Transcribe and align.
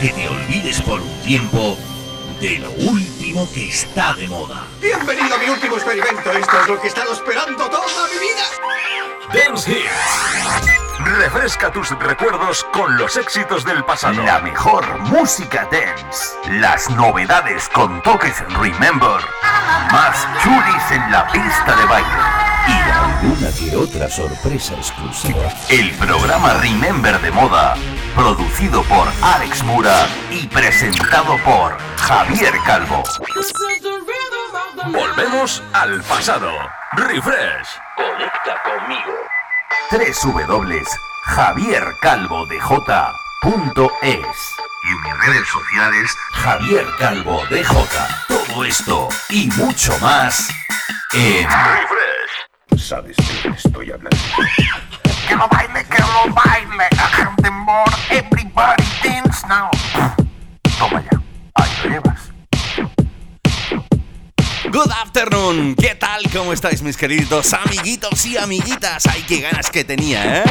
que 0.00 0.08
te 0.08 0.28
olvides 0.28 0.80
por 0.82 1.00
un 1.00 1.22
tiempo 1.22 1.76
de 2.40 2.58
lo 2.58 2.70
último 2.70 3.48
que 3.52 3.68
está 3.68 4.14
de 4.14 4.26
moda. 4.28 4.66
Bienvenido 4.80 5.34
a 5.34 5.38
mi 5.38 5.48
último 5.48 5.76
experimento. 5.76 6.30
Esto 6.32 6.60
es 6.60 6.68
lo 6.68 6.80
que 6.80 6.86
he 6.86 6.88
estado 6.88 7.12
esperando 7.12 7.68
toda 7.68 8.08
mi 8.12 8.18
vida. 8.18 9.46
Dance 9.46 9.70
Hits. 9.70 10.98
Refresca 11.18 11.70
tus 11.70 11.90
recuerdos 11.98 12.64
con 12.72 12.96
los 12.96 13.16
éxitos 13.16 13.64
del 13.64 13.84
pasado. 13.84 14.22
La 14.22 14.40
mejor 14.40 15.00
música 15.00 15.68
dance. 15.70 16.36
Las 16.50 16.90
novedades 16.90 17.68
con 17.68 18.02
toques 18.02 18.42
Remember. 18.58 19.20
Más 19.92 20.26
chulis 20.42 20.90
en 20.90 21.12
la 21.12 21.26
pista 21.30 21.76
de 21.76 21.84
baile 21.86 22.43
y 22.66 22.90
alguna 22.90 23.50
que 23.52 23.76
otra 23.76 24.08
sorpresa 24.08 24.74
exclusiva. 24.74 25.48
El 25.68 25.90
programa 25.92 26.54
Remember 26.54 27.20
de 27.20 27.30
Moda, 27.30 27.74
producido 28.14 28.82
por 28.84 29.08
Alex 29.22 29.62
Mura 29.64 30.06
y 30.30 30.46
presentado 30.46 31.36
por 31.44 31.76
Javier 31.98 32.54
Calvo. 32.64 33.02
Volvemos 34.86 35.62
al 35.72 36.02
pasado. 36.02 36.50
Refresh. 36.92 37.68
Conecta 37.96 38.62
conmigo. 38.62 39.12
3 39.90 40.20
W 40.22 40.82
Javier 41.24 41.84
Calvo 42.00 42.46
de 42.46 42.56
y 44.84 44.88
en 44.88 45.02
mis 45.02 45.18
redes 45.26 45.48
sociales 45.48 46.16
Javier 46.32 46.86
Calvo 46.98 47.42
DJ. 47.48 47.66
Todo 48.28 48.64
esto 48.64 49.08
y 49.30 49.48
mucho 49.56 49.98
más 50.00 50.48
en 51.12 51.48
Refresh. 51.48 52.23
Sabes 52.78 53.16
de 53.16 53.24
qué 53.42 53.48
estoy 53.48 53.90
hablando. 53.90 54.16
Que 55.28 55.36
lo 55.36 55.48
baile, 55.48 55.82
que 55.86 56.02
lo 56.02 56.34
baile. 56.34 56.88
Temor, 57.42 57.88
everybody 58.10 58.84
dance 59.02 59.46
now. 59.48 59.70
Toma 60.78 61.02
ya, 61.02 61.20
ahí 61.54 61.70
lo 61.82 61.90
llevas. 61.90 62.20
Good 64.70 64.90
afternoon, 64.90 65.74
¿qué 65.76 65.94
tal? 65.94 66.22
¿Cómo 66.30 66.52
estáis 66.52 66.82
mis 66.82 66.98
queridos 66.98 67.54
amiguitos 67.54 68.26
y 68.26 68.36
amiguitas? 68.36 69.06
Ay, 69.06 69.24
qué 69.26 69.40
ganas 69.40 69.70
que 69.70 69.82
tenía, 69.84 70.40
¿eh? 70.42 70.44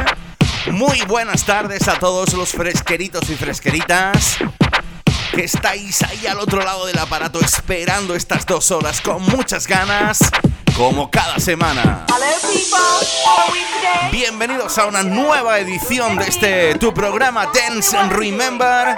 Muy 0.71 1.01
buenas 1.01 1.45
tardes 1.45 1.87
a 1.87 1.99
todos 1.99 2.33
los 2.33 2.49
fresqueritos 2.49 3.29
y 3.29 3.35
fresqueritas 3.35 4.37
que 5.35 5.43
estáis 5.43 6.01
ahí 6.03 6.25
al 6.25 6.39
otro 6.39 6.63
lado 6.63 6.85
del 6.87 6.97
aparato 6.97 7.39
esperando 7.41 8.15
estas 8.15 8.45
dos 8.45 8.71
horas 8.71 9.01
con 9.01 9.21
muchas 9.23 9.67
ganas 9.67 10.19
como 10.75 11.09
cada 11.09 11.39
semana. 11.39 12.05
Bienvenidos 14.11 14.77
a 14.77 14.85
una 14.85 15.03
nueva 15.03 15.59
edición 15.59 16.15
de 16.17 16.25
este 16.25 16.75
tu 16.75 16.93
programa 16.93 17.47
Dance 17.53 17.97
and 17.97 18.11
Remember 18.11 18.95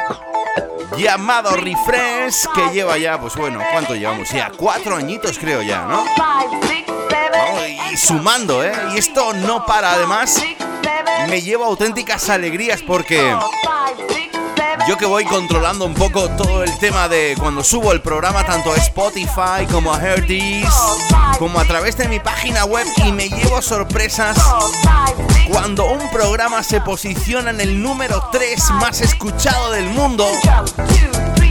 llamado 0.97 1.55
Refresh 1.55 2.45
que 2.53 2.69
lleva 2.73 2.97
ya, 2.97 3.19
pues 3.19 3.35
bueno, 3.35 3.59
¿cuánto 3.71 3.95
llevamos? 3.95 4.29
Ya 4.29 4.51
cuatro 4.55 4.95
añitos 4.95 5.37
creo 5.37 5.61
ya, 5.61 5.85
¿no? 5.85 6.05
y 7.91 7.97
sumando, 7.97 8.63
¿eh? 8.63 8.73
Y 8.93 8.97
esto 8.97 9.33
no 9.33 9.65
para, 9.65 9.93
además 9.93 10.41
me 11.27 11.41
lleva 11.41 11.65
auténticas 11.65 12.29
alegrías 12.29 12.81
porque 12.81 13.35
yo 14.87 14.97
que 14.97 15.05
voy 15.05 15.25
controlando 15.25 15.85
un 15.85 15.93
poco 15.95 16.29
todo 16.31 16.63
el 16.63 16.77
tema 16.77 17.07
de 17.07 17.35
cuando 17.39 17.63
subo 17.63 17.91
el 17.91 18.01
programa 18.01 18.45
tanto 18.45 18.71
a 18.71 18.75
Spotify 18.75 19.65
como 19.71 19.91
a 19.91 19.99
Hearties, 19.99 20.69
como 21.39 21.59
a 21.59 21.65
través 21.65 21.97
de 21.97 22.07
mi 22.07 22.19
página 22.19 22.65
web 22.65 22.85
y 22.97 23.11
me 23.11 23.29
llevo 23.29 23.61
sorpresas 23.61 24.37
cuando 25.49 25.85
un 25.85 26.09
programa 26.11 26.61
se 26.61 26.81
posiciona 26.81 27.49
en 27.49 27.61
el 27.61 27.81
número 27.81 28.29
3 28.31 28.71
más 28.79 29.01
escuchado 29.01 29.71
del 29.71 29.89
mundo. 29.89 30.27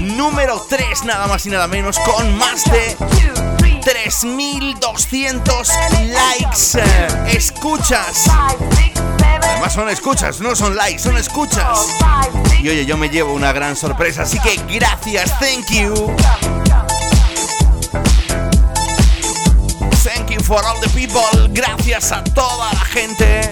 Número 0.01 0.65
3 0.69 1.05
nada 1.05 1.27
más 1.27 1.45
y 1.47 1.51
nada 1.51 1.67
menos 1.67 1.99
con 2.01 2.37
más 2.37 2.65
de 2.65 3.64
3200 3.85 5.69
likes. 6.07 6.79
Escuchas. 7.27 8.25
Además 9.43 9.75
son 9.75 9.91
escuchas, 9.91 10.41
no 10.41 10.57
son 10.57 10.75
likes, 10.75 11.01
son 11.01 11.17
escuchas. 11.17 11.87
Y 12.63 12.69
oye, 12.69 12.87
yo 12.87 12.97
me 12.97 13.11
llevo 13.11 13.35
una 13.35 13.53
gran 13.53 13.77
sorpresa, 13.77 14.23
así 14.23 14.39
que 14.41 14.57
gracias, 14.75 15.39
thank 15.39 15.69
you. 15.71 16.17
Thank 20.03 20.31
you 20.31 20.41
for 20.43 20.65
all 20.65 20.81
the 20.81 20.89
people. 20.89 21.21
Gracias 21.51 22.11
a 22.13 22.25
toda 22.25 22.73
la 22.73 22.81
gente 22.81 23.51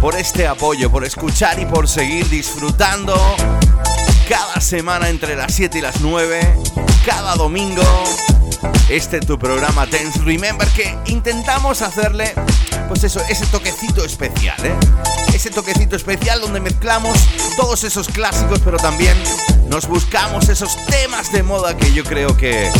por 0.00 0.16
este 0.16 0.46
apoyo, 0.46 0.90
por 0.90 1.04
escuchar 1.04 1.58
y 1.58 1.66
por 1.66 1.86
seguir 1.86 2.26
disfrutando 2.30 3.14
cada 4.26 4.60
semana 4.60 5.08
entre 5.08 5.36
las 5.36 5.52
7 5.52 5.78
y 5.78 5.80
las 5.82 6.00
9, 6.00 6.56
cada 7.04 7.34
domingo. 7.34 7.82
Este 8.88 9.20
tu 9.20 9.38
programa 9.38 9.86
Tense 9.86 10.18
Remember 10.20 10.68
que 10.68 10.96
intentamos 11.06 11.80
hacerle 11.82 12.34
pues 12.88 13.04
eso, 13.04 13.20
ese 13.28 13.46
toquecito 13.46 14.04
especial, 14.04 14.58
¿eh? 14.64 14.74
Ese 15.32 15.50
toquecito 15.50 15.96
especial 15.96 16.40
donde 16.40 16.60
mezclamos 16.60 17.16
todos 17.56 17.84
esos 17.84 18.08
clásicos, 18.08 18.60
pero 18.64 18.76
también 18.78 19.16
nos 19.68 19.86
buscamos 19.86 20.48
esos 20.48 20.76
temas 20.86 21.32
de 21.32 21.42
moda 21.42 21.76
que 21.76 21.92
yo 21.92 22.02
creo 22.02 22.36
que 22.36 22.70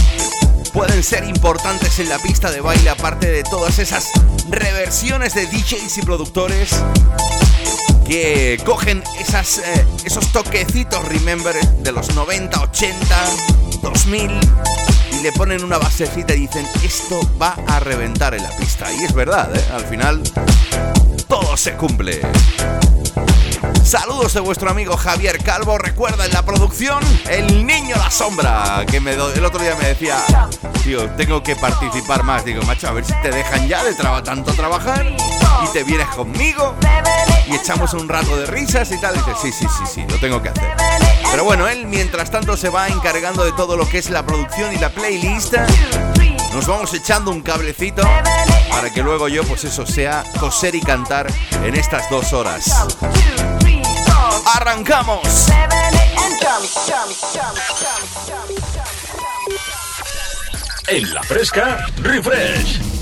pueden 0.72 1.02
ser 1.02 1.24
importantes 1.24 1.98
en 2.00 2.08
la 2.08 2.18
pista 2.18 2.50
de 2.50 2.60
baile, 2.60 2.90
aparte 2.90 3.30
de 3.30 3.44
todas 3.44 3.78
esas 3.78 4.10
reversiones 4.48 5.34
de 5.34 5.46
DJs 5.46 5.98
y 5.98 6.02
productores 6.02 6.70
que 8.10 8.60
cogen 8.64 9.04
eh, 9.18 9.86
esos 10.04 10.32
toquecitos, 10.32 11.04
remember, 11.06 11.54
de 11.54 11.92
los 11.92 12.12
90, 12.12 12.60
80, 12.60 13.24
2000 13.82 14.30
y 15.12 15.22
le 15.22 15.32
ponen 15.32 15.64
una 15.64 15.78
basecita 15.78 16.34
y 16.34 16.40
dicen, 16.40 16.66
esto 16.82 17.20
va 17.40 17.56
a 17.66 17.80
reventar 17.80 18.34
en 18.34 18.42
la 18.42 18.50
pista. 18.50 18.92
Y 18.92 19.04
es 19.04 19.12
verdad, 19.12 19.54
¿eh? 19.54 19.64
al 19.72 19.84
final 19.84 20.22
todo 21.28 21.56
se 21.56 21.74
cumple. 21.74 22.20
Saludos 23.84 24.34
de 24.34 24.40
vuestro 24.40 24.70
amigo 24.70 24.96
Javier 24.96 25.42
Calvo. 25.42 25.76
Recuerda 25.76 26.24
en 26.24 26.32
la 26.32 26.44
producción, 26.44 27.02
el 27.28 27.66
niño 27.66 27.96
la 27.96 28.10
sombra. 28.10 28.84
Que 28.88 29.00
me 29.00 29.12
el 29.12 29.44
otro 29.44 29.60
día 29.60 29.74
me 29.74 29.88
decía, 29.88 30.18
tío, 30.84 31.10
tengo 31.10 31.42
que 31.42 31.56
participar 31.56 32.22
más. 32.22 32.44
Digo, 32.44 32.62
macho, 32.62 32.88
a 32.88 32.92
ver 32.92 33.04
si 33.04 33.12
te 33.22 33.30
dejan 33.30 33.66
ya 33.68 33.82
de 33.82 33.94
tanto 33.94 34.52
trabajar 34.52 35.04
y 35.06 35.72
te 35.72 35.82
vienes 35.82 36.06
conmigo 36.08 36.76
y 37.48 37.54
echamos 37.54 37.92
un 37.94 38.08
rato 38.08 38.36
de 38.36 38.46
risas 38.46 38.90
y 38.92 39.00
tal. 39.00 39.16
Y 39.16 39.18
dice, 39.18 39.32
sí, 39.42 39.52
sí, 39.52 39.66
sí, 39.66 39.84
sí, 39.94 40.04
lo 40.08 40.18
tengo 40.20 40.40
que 40.40 40.50
hacer. 40.50 41.09
Pero 41.30 41.44
bueno, 41.44 41.68
él 41.68 41.86
mientras 41.86 42.30
tanto 42.30 42.56
se 42.56 42.68
va 42.68 42.88
encargando 42.88 43.44
de 43.44 43.52
todo 43.52 43.76
lo 43.76 43.88
que 43.88 43.98
es 43.98 44.10
la 44.10 44.24
producción 44.26 44.72
y 44.74 44.78
la 44.78 44.90
playlist. 44.90 45.54
Nos 46.52 46.66
vamos 46.66 46.92
echando 46.94 47.30
un 47.30 47.42
cablecito 47.42 48.02
para 48.70 48.92
que 48.92 49.02
luego 49.02 49.28
yo, 49.28 49.44
pues 49.44 49.64
eso, 49.64 49.86
sea 49.86 50.24
coser 50.40 50.74
y 50.74 50.80
cantar 50.80 51.26
en 51.62 51.76
estas 51.76 52.10
dos 52.10 52.32
horas. 52.32 52.64
¡Arrancamos! 54.56 55.46
En 60.88 61.14
la 61.14 61.22
fresca, 61.22 61.86
refresh. 61.98 62.99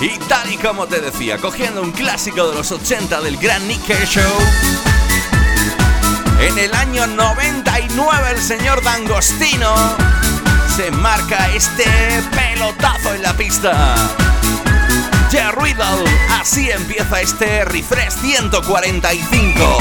Y 0.00 0.16
tal 0.28 0.52
y 0.52 0.56
como 0.56 0.86
te 0.86 1.00
decía, 1.00 1.38
cogiendo 1.38 1.82
un 1.82 1.90
clásico 1.90 2.48
de 2.48 2.54
los 2.54 2.70
80 2.70 3.20
del 3.20 3.36
Gran 3.36 3.66
Nick 3.66 3.82
Show. 4.06 4.22
En 6.40 6.56
el 6.56 6.72
año 6.72 7.08
99 7.08 8.30
el 8.30 8.40
señor 8.40 8.80
D'Angostino 8.84 9.74
se 10.76 10.92
marca 10.92 11.50
este 11.52 11.84
pelotazo 12.30 13.14
en 13.14 13.22
la 13.22 13.36
pista. 13.36 13.96
Yeah, 15.32 15.50
Riddle, 15.50 16.08
así 16.40 16.70
empieza 16.70 17.20
este 17.20 17.64
refresh 17.64 18.12
145. 18.20 19.78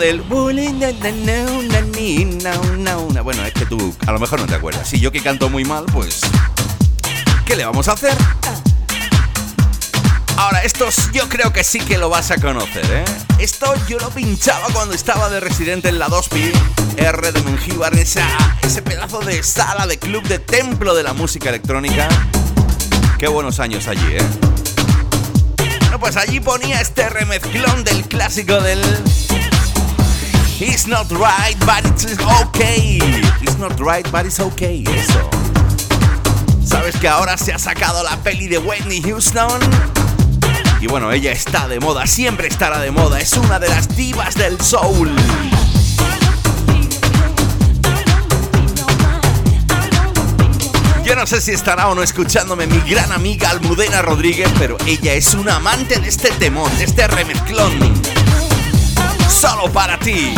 Del... 0.00 0.22
Bueno, 3.22 3.44
es 3.44 3.52
que 3.52 3.66
tú 3.66 3.94
a 4.06 4.12
lo 4.12 4.18
mejor 4.18 4.40
no 4.40 4.46
te 4.46 4.54
acuerdas. 4.54 4.88
Si 4.88 4.98
yo 4.98 5.12
que 5.12 5.20
canto 5.20 5.48
muy 5.48 5.64
mal, 5.64 5.84
pues... 5.92 6.22
¿Qué 7.44 7.54
le 7.54 7.64
vamos 7.64 7.86
a 7.88 7.92
hacer? 7.92 8.16
Ahora, 10.36 10.62
estos 10.62 11.12
yo 11.12 11.28
creo 11.28 11.52
que 11.52 11.62
sí 11.64 11.80
que 11.80 11.98
lo 11.98 12.08
vas 12.08 12.30
a 12.30 12.38
conocer, 12.38 12.84
¿eh? 12.90 13.04
Esto 13.38 13.74
yo 13.88 13.98
lo 13.98 14.08
pinchaba 14.10 14.68
cuando 14.72 14.94
estaba 14.94 15.28
de 15.28 15.38
residente 15.38 15.90
en 15.90 15.98
la 15.98 16.08
2P, 16.08 16.50
R 16.96 17.32
de 17.32 17.42
Mengíbar, 17.42 17.94
esa, 17.94 18.26
ese 18.62 18.80
pedazo 18.80 19.20
de 19.20 19.42
sala, 19.42 19.86
de 19.86 19.98
club, 19.98 20.22
de 20.26 20.38
templo 20.38 20.94
de 20.94 21.02
la 21.02 21.12
música 21.12 21.50
electrónica. 21.50 22.08
Qué 23.18 23.28
buenos 23.28 23.60
años 23.60 23.86
allí, 23.86 24.16
¿eh? 24.16 24.26
Bueno, 25.80 26.00
pues 26.00 26.16
allí 26.16 26.40
ponía 26.40 26.80
este 26.80 27.08
remezclón 27.10 27.84
del 27.84 28.08
clásico 28.08 28.60
del... 28.60 28.80
It's 30.62 30.86
not 30.86 31.10
right, 31.10 31.56
but 31.64 31.86
it's 31.86 32.04
okay. 32.42 32.98
It's 33.40 33.56
not 33.56 33.80
right, 33.80 34.06
but 34.12 34.26
it's 34.26 34.40
okay. 34.40 34.84
Eso. 34.86 35.30
¿Sabes 36.62 36.96
que 36.98 37.08
ahora 37.08 37.38
se 37.38 37.54
ha 37.54 37.58
sacado 37.58 38.02
la 38.02 38.18
peli 38.22 38.46
de 38.46 38.58
Whitney 38.58 39.00
Houston? 39.00 39.58
Y 40.78 40.86
bueno, 40.86 41.12
ella 41.12 41.32
está 41.32 41.66
de 41.66 41.80
moda, 41.80 42.06
siempre 42.06 42.48
estará 42.48 42.78
de 42.78 42.90
moda, 42.90 43.20
es 43.20 43.32
una 43.32 43.58
de 43.58 43.70
las 43.70 43.96
divas 43.96 44.34
del 44.34 44.60
soul. 44.60 45.10
Yo 51.02 51.16
no 51.16 51.26
sé 51.26 51.40
si 51.40 51.52
estará 51.52 51.88
o 51.88 51.94
no 51.94 52.02
escuchándome 52.02 52.66
mi 52.66 52.80
gran 52.80 53.12
amiga 53.12 53.48
Almudena 53.48 54.02
Rodríguez, 54.02 54.50
pero 54.58 54.76
ella 54.86 55.14
es 55.14 55.32
una 55.32 55.56
amante 55.56 55.98
de 55.98 56.08
este 56.08 56.30
temón, 56.32 56.70
de 56.76 56.84
este 56.84 57.08
remezclón. 57.08 58.19
Solo 59.30 59.70
para 59.72 59.96
ti. 59.96 60.34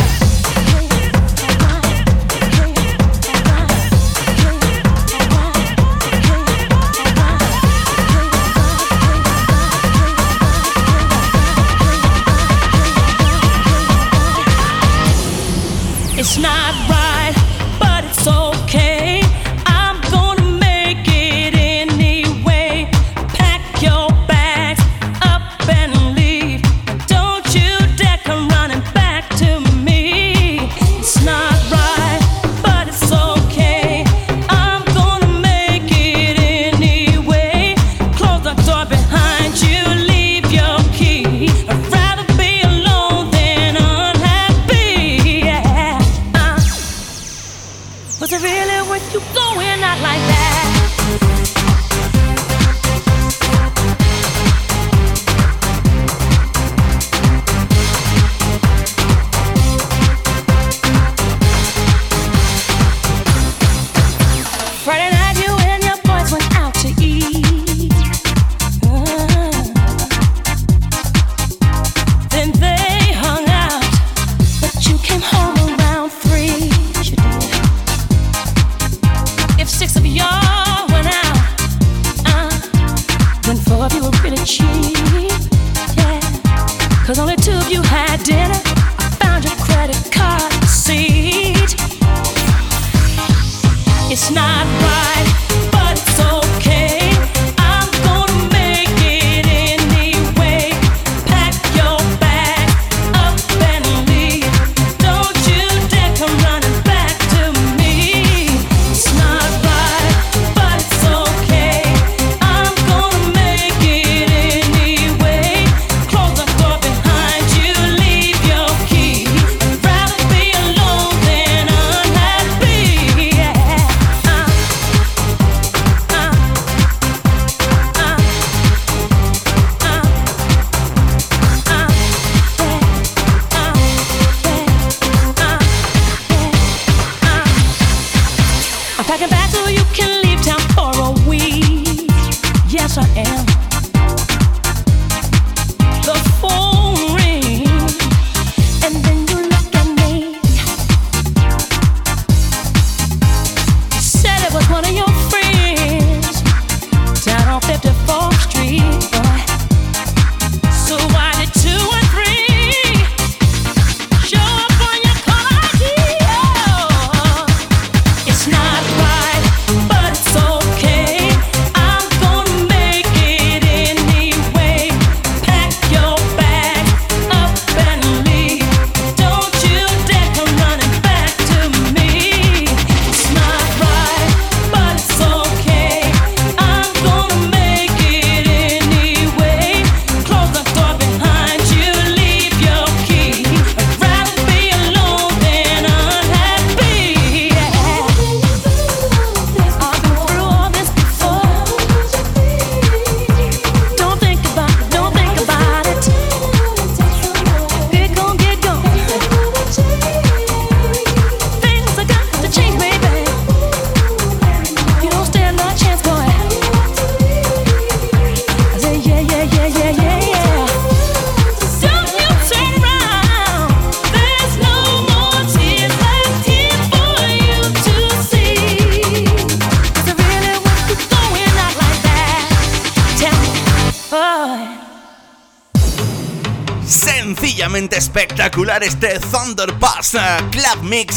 Espectacular 238.15 238.83
este 238.83 239.19
Thunder 239.19 239.73
Pass 239.79 240.15
Club 240.51 240.83
Mix 240.83 241.17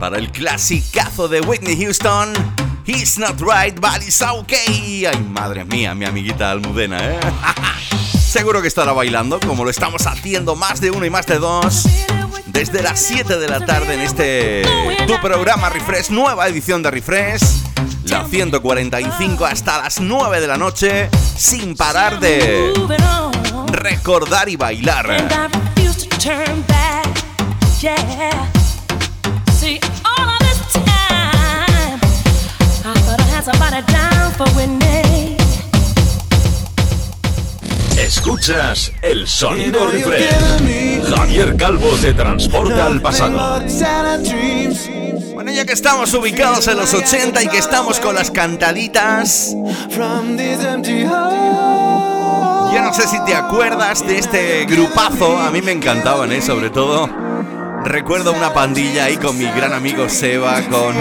para 0.00 0.16
el 0.16 0.32
clasicazo 0.32 1.28
de 1.28 1.42
Whitney 1.42 1.76
Houston. 1.76 2.32
He's 2.86 3.18
not 3.18 3.38
right, 3.42 3.78
but 3.78 4.02
it's 4.02 4.22
okay. 4.22 5.04
Ay, 5.04 5.18
madre 5.28 5.66
mía, 5.66 5.94
mi 5.94 6.06
amiguita 6.06 6.52
Almudena, 6.52 6.98
¿eh? 7.04 7.20
Seguro 8.18 8.62
que 8.62 8.68
estará 8.68 8.94
bailando, 8.94 9.38
como 9.40 9.62
lo 9.62 9.68
estamos 9.68 10.06
haciendo 10.06 10.56
más 10.56 10.80
de 10.80 10.90
uno 10.90 11.04
y 11.04 11.10
más 11.10 11.26
de 11.26 11.38
dos. 11.38 11.86
Desde 12.46 12.82
las 12.82 12.98
7 13.00 13.38
de 13.38 13.48
la 13.48 13.60
tarde 13.60 13.92
en 13.92 14.00
este 14.00 14.62
tu 15.06 15.20
programa 15.20 15.68
Refresh, 15.68 16.08
nueva 16.08 16.48
edición 16.48 16.82
de 16.82 16.90
Refresh. 16.90 17.42
La 18.04 18.24
145 18.24 19.44
hasta 19.44 19.82
las 19.82 20.00
9 20.00 20.40
de 20.40 20.46
la 20.46 20.56
noche, 20.56 21.10
sin 21.36 21.76
parar 21.76 22.18
de 22.20 22.72
recordar 23.70 24.48
y 24.48 24.56
bailar. 24.56 25.28
Escuchas 37.96 38.92
el 39.02 39.26
sonido 39.28 39.86
refresh. 39.88 41.04
Javier 41.14 41.56
Calvo 41.56 41.90
te 42.00 42.14
transporta 42.14 42.86
al 42.86 43.00
pasado. 43.02 43.60
Bueno, 45.34 45.52
ya 45.52 45.64
que 45.64 45.72
estamos 45.72 46.12
ubicados 46.14 46.66
en 46.68 46.78
los 46.78 46.94
80 46.94 47.42
y 47.42 47.48
que 47.48 47.58
estamos 47.58 48.00
con 48.00 48.14
las 48.14 48.30
cantaditas. 48.30 49.54
No 52.82 52.92
sé 52.94 53.06
si 53.06 53.22
te 53.24 53.34
acuerdas 53.34 54.06
de 54.06 54.18
este 54.18 54.64
grupazo, 54.64 55.38
a 55.38 55.50
mí 55.50 55.60
me 55.62 55.72
encantaban, 55.72 56.32
¿eh? 56.32 56.40
Sobre 56.40 56.70
todo 56.70 57.08
Recuerdo 57.84 58.32
una 58.32 58.52
pandilla 58.52 59.04
ahí 59.04 59.16
con 59.16 59.38
mi 59.38 59.44
gran 59.44 59.72
amigo 59.72 60.08
Seba, 60.08 60.60
con 60.62 60.94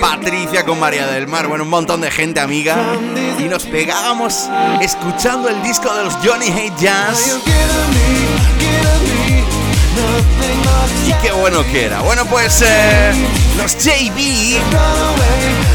Patricia, 0.00 0.64
con 0.64 0.78
María 0.80 1.06
del 1.06 1.26
Mar, 1.26 1.46
bueno, 1.46 1.64
un 1.64 1.70
montón 1.70 2.00
de 2.00 2.10
gente 2.10 2.40
amiga. 2.40 2.76
Y 3.38 3.42
nos 3.44 3.64
pegábamos 3.64 4.48
escuchando 4.80 5.48
el 5.48 5.62
disco 5.62 5.92
de 5.94 6.04
los 6.04 6.14
Johnny 6.24 6.48
Hate 6.48 6.76
Jazz. 6.78 7.38
Y 11.06 11.12
qué 11.22 11.32
bueno 11.32 11.64
que 11.70 11.86
era. 11.86 12.00
Bueno, 12.00 12.24
pues 12.26 12.62
eh, 12.62 13.12
los 13.56 13.76
JB 13.76 14.58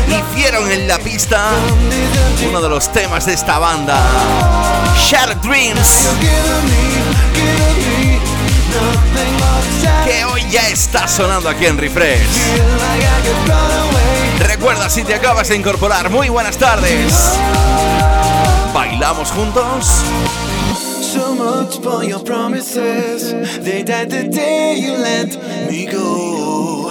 hicieron 0.07 0.71
en 0.71 0.87
la 0.87 0.99
pista 0.99 1.51
uno 2.47 2.61
de 2.61 2.69
los 2.69 2.91
temas 2.91 3.25
de 3.25 3.33
esta 3.33 3.59
banda, 3.59 3.97
Shattered 4.97 5.37
Dreams 5.37 6.07
que 10.05 10.25
hoy 10.25 10.43
ya 10.49 10.67
está 10.69 11.07
sonando 11.07 11.49
aquí 11.49 11.65
en 11.65 11.77
Refresh. 11.77 12.19
Recuerda 14.39 14.89
si 14.89 15.03
te 15.03 15.13
acabas 15.13 15.49
de 15.49 15.55
incorporar, 15.55 16.09
muy 16.09 16.29
buenas 16.29 16.57
tardes. 16.57 17.33
¿Bailamos 18.73 19.31
juntos? 19.31 20.03
So 21.11 21.35
much 21.35 21.77
for 21.79 22.05
your 22.05 22.23
promises. 22.23 23.33
They 23.59 23.83
died 23.83 24.11
the 24.11 24.29
day 24.29 24.75
you 24.79 24.93
let 24.93 25.27
me 25.69 25.85
go. 25.85 26.87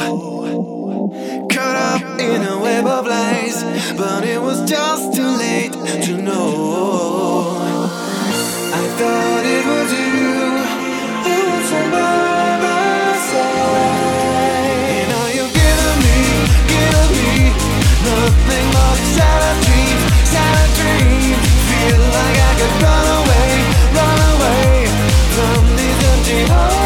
Caught 1.51 1.77
up 1.95 2.21
in 2.21 2.43
a 2.43 2.59
web 2.59 2.85
of 2.85 3.07
lies, 3.07 3.65
but 3.97 4.25
it 4.25 4.39
was 4.39 4.69
just 4.69 5.15
too 5.17 5.27
late 5.27 5.73
to 5.73 6.19
know. 6.21 7.57
I 8.75 8.85
thought 8.99 9.45
it 9.57 9.65
was 9.73 9.91
you 9.91 10.11
who 11.25 11.37
was 11.51 11.71
side. 13.33 13.71
nothing 18.05 18.67
but 18.73 18.99
sad 19.17 19.60
Oh. 26.49 26.80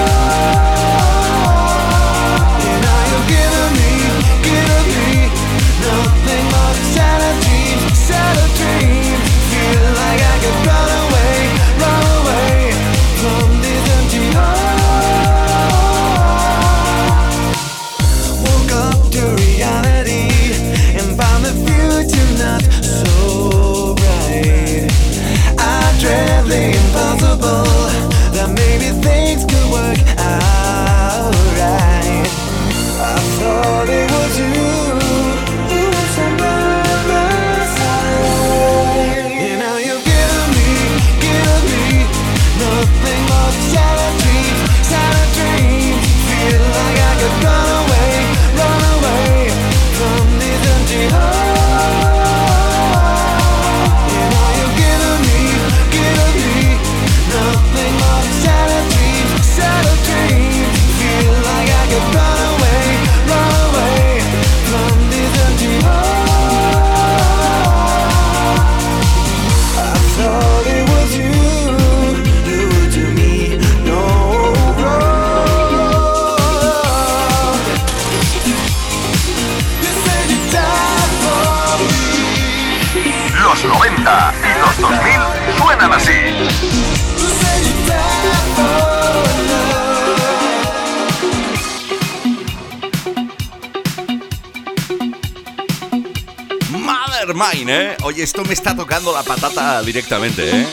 Directamente, 99.84 100.50
¿eh? 100.50 100.66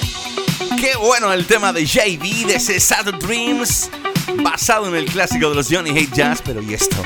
Qué 0.79 0.95
bueno 0.95 1.31
el 1.31 1.45
tema 1.45 1.71
de 1.73 1.85
JB, 1.85 2.47
de 2.47 2.55
ese 2.55 2.79
Sad 2.79 3.13
Dreams, 3.15 3.89
basado 4.43 4.87
en 4.87 4.95
el 4.95 5.05
clásico 5.05 5.49
de 5.49 5.55
los 5.55 5.67
Johnny 5.69 5.91
Hate 5.91 6.11
Jazz, 6.13 6.41
pero 6.43 6.61
¿y 6.61 6.73
esto? 6.73 6.97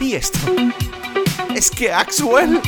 ¿Y 0.00 0.14
esto? 0.14 0.38
Es 1.54 1.70
que 1.70 1.92
Axwell 1.92 2.60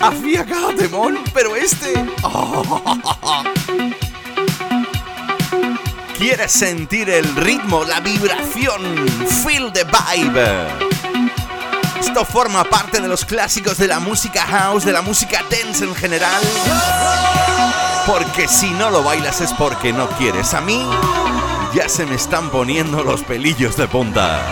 hacía 0.00 0.44
cada 0.44 0.74
temón, 0.74 1.18
pero 1.32 1.54
este... 1.54 1.92
¡Oh! 2.22 3.44
¿Quieres 6.18 6.52
sentir 6.52 7.08
el 7.08 7.34
ritmo, 7.36 7.84
la 7.84 8.00
vibración? 8.00 9.08
Feel 9.44 9.72
the 9.72 9.84
vibe. 9.84 10.90
Esto 11.98 12.24
forma 12.24 12.64
parte 12.64 13.00
de 13.00 13.08
los 13.08 13.24
clásicos 13.24 13.78
de 13.78 13.86
la 13.86 14.00
música 14.00 14.44
house, 14.44 14.84
de 14.84 14.92
la 14.92 15.02
música 15.02 15.44
dance 15.50 15.84
en 15.84 15.94
general. 15.94 16.42
Porque 18.10 18.48
si 18.48 18.68
no 18.72 18.90
lo 18.90 19.04
bailas 19.04 19.40
es 19.40 19.52
porque 19.52 19.92
no 19.92 20.08
quieres. 20.10 20.52
A 20.54 20.60
mí 20.60 20.84
ya 21.72 21.88
se 21.88 22.04
me 22.06 22.16
están 22.16 22.50
poniendo 22.50 23.04
los 23.04 23.22
pelillos 23.22 23.76
de 23.76 23.86
punta. 23.86 24.44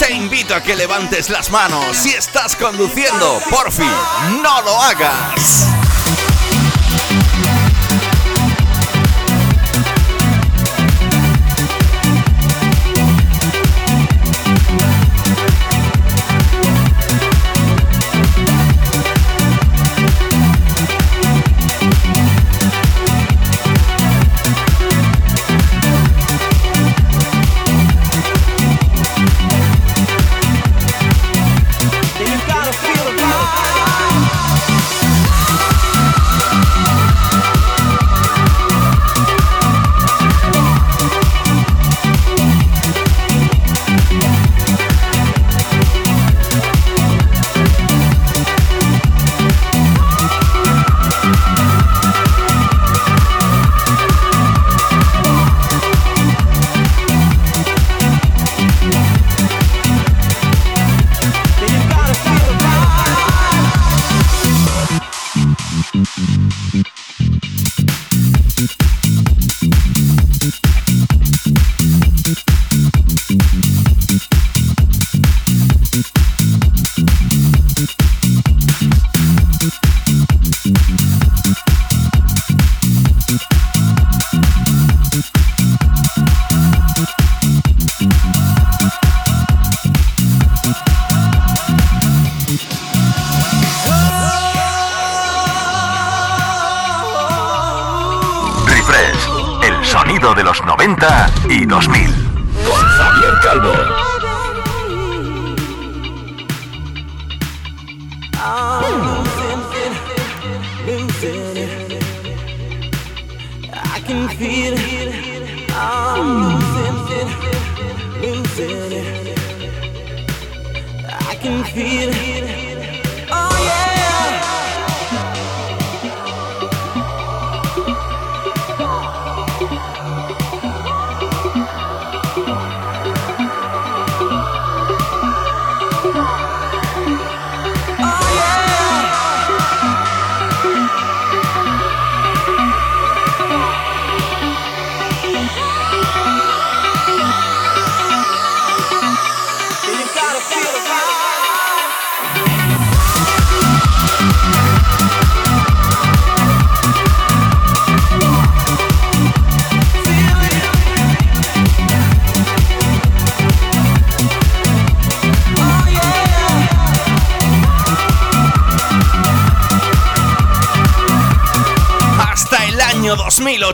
Te 0.00 0.12
invito 0.12 0.56
a 0.56 0.60
que 0.60 0.74
levantes 0.74 1.30
las 1.30 1.48
manos. 1.50 1.96
Si 1.96 2.10
estás 2.10 2.56
conduciendo, 2.56 3.40
porfi, 3.50 3.88
no 4.42 4.62
lo 4.62 4.82
hagas. 4.82 5.71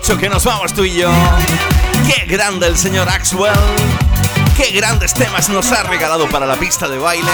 2008 0.09 0.19
que 0.19 0.29
nos 0.29 0.45
vamos 0.45 0.73
tú 0.73 0.85
y 0.85 0.95
yo. 0.95 1.11
Qué 2.07 2.25
grande 2.27 2.67
el 2.67 2.79
señor 2.79 3.09
Axwell. 3.09 3.53
Qué 4.57 4.71
grandes 4.71 5.13
temas 5.13 5.49
nos 5.51 5.71
ha 5.73 5.83
regalado 5.83 6.29
para 6.29 6.47
la 6.47 6.57
pista 6.57 6.89
de 6.89 6.99
baile. 6.99 7.31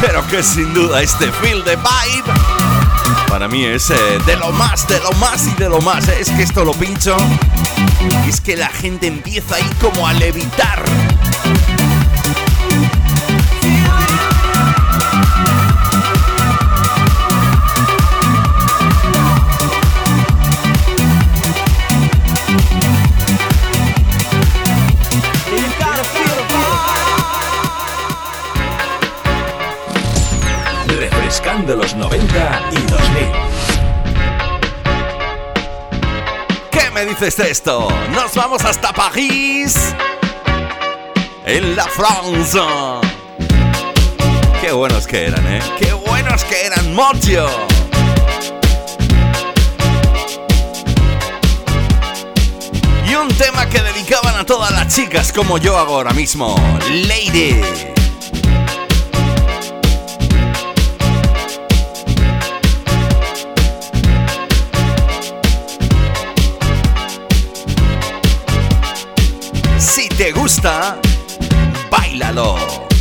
Pero 0.00 0.26
que 0.28 0.42
sin 0.42 0.72
duda 0.72 1.02
este 1.02 1.32
feel 1.32 1.64
de 1.64 1.76
vibe 1.76 2.32
para 3.28 3.48
mí 3.48 3.64
es 3.64 3.90
eh, 3.90 3.94
de 4.26 4.36
lo 4.36 4.52
más, 4.52 4.86
de 4.86 5.00
lo 5.00 5.10
más 5.12 5.46
y 5.46 5.54
de 5.54 5.68
lo 5.68 5.80
más. 5.80 6.06
Es 6.08 6.30
que 6.30 6.42
esto 6.42 6.64
lo 6.64 6.72
pincho 6.74 7.16
y 8.24 8.28
es 8.28 8.40
que 8.40 8.56
la 8.56 8.68
gente 8.68 9.06
empieza 9.06 9.56
ahí 9.56 9.70
como 9.80 10.06
a 10.06 10.12
levitar. 10.12 10.84
De 31.66 31.76
los 31.76 31.94
90 31.94 32.62
y 32.72 32.76
2000. 32.76 32.98
¿Qué 36.70 36.90
me 36.90 37.04
dices 37.06 37.36
de 37.36 37.50
esto? 37.50 37.88
Nos 38.12 38.34
vamos 38.34 38.64
hasta 38.64 38.92
París. 38.92 39.94
En 41.44 41.76
la 41.76 41.84
France. 41.84 42.58
Qué 44.60 44.72
buenos 44.72 45.06
que 45.06 45.26
eran, 45.26 45.46
¿eh? 45.46 45.60
Qué 45.78 45.92
buenos 45.92 46.42
que 46.44 46.66
eran, 46.66 46.94
Mocho. 46.94 47.46
Y 53.08 53.14
un 53.14 53.28
tema 53.28 53.68
que 53.68 53.80
dedicaban 53.82 54.36
a 54.36 54.44
todas 54.44 54.72
las 54.72 54.94
chicas 54.94 55.32
como 55.32 55.58
yo 55.58 55.76
ahora 55.76 56.12
mismo. 56.12 56.56
Lady. 56.90 57.60
Gusta, 70.32 70.98
bailalo. 71.90 72.91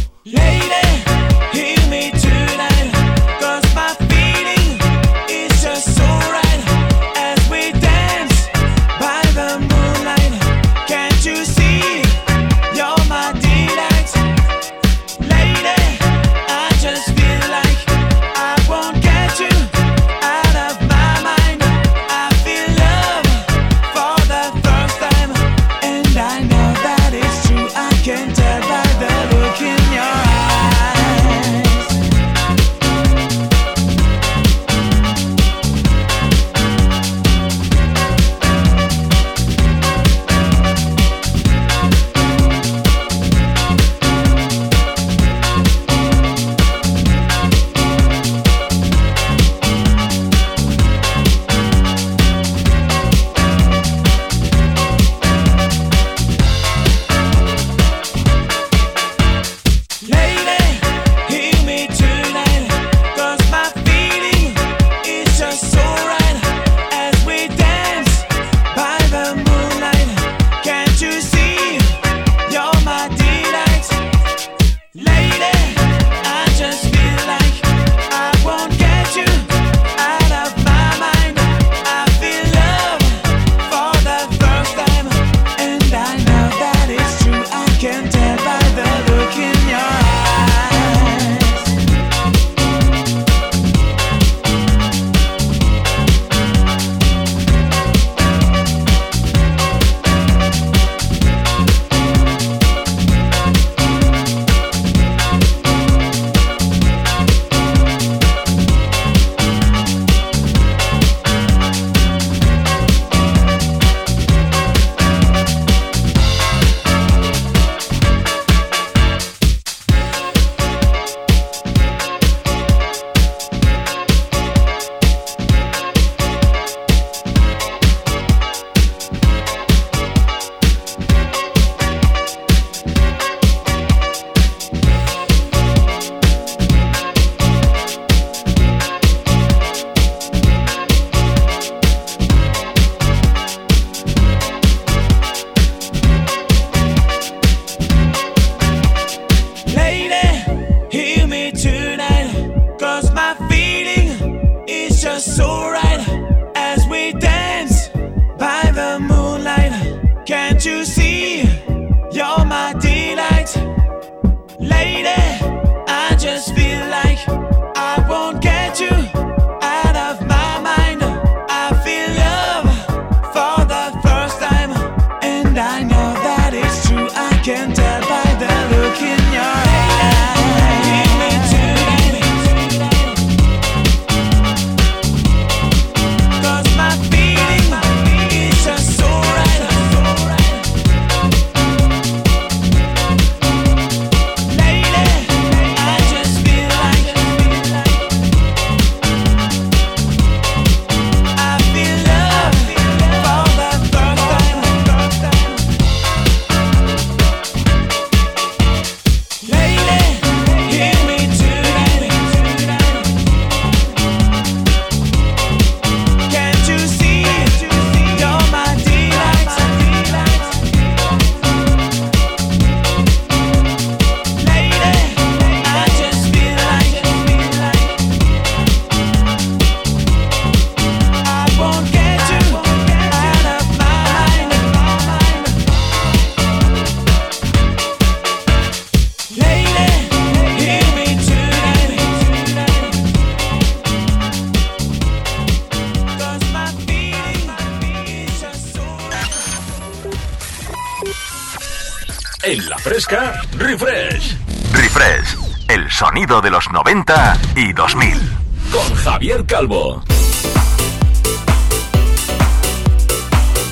Sonido 256.21 256.41
de 256.41 256.51
los 256.51 256.69
90 256.71 257.39
y 257.55 257.73
2000. 257.73 258.37
Con 258.71 258.95
Javier 258.95 259.45
Calvo. 259.45 260.03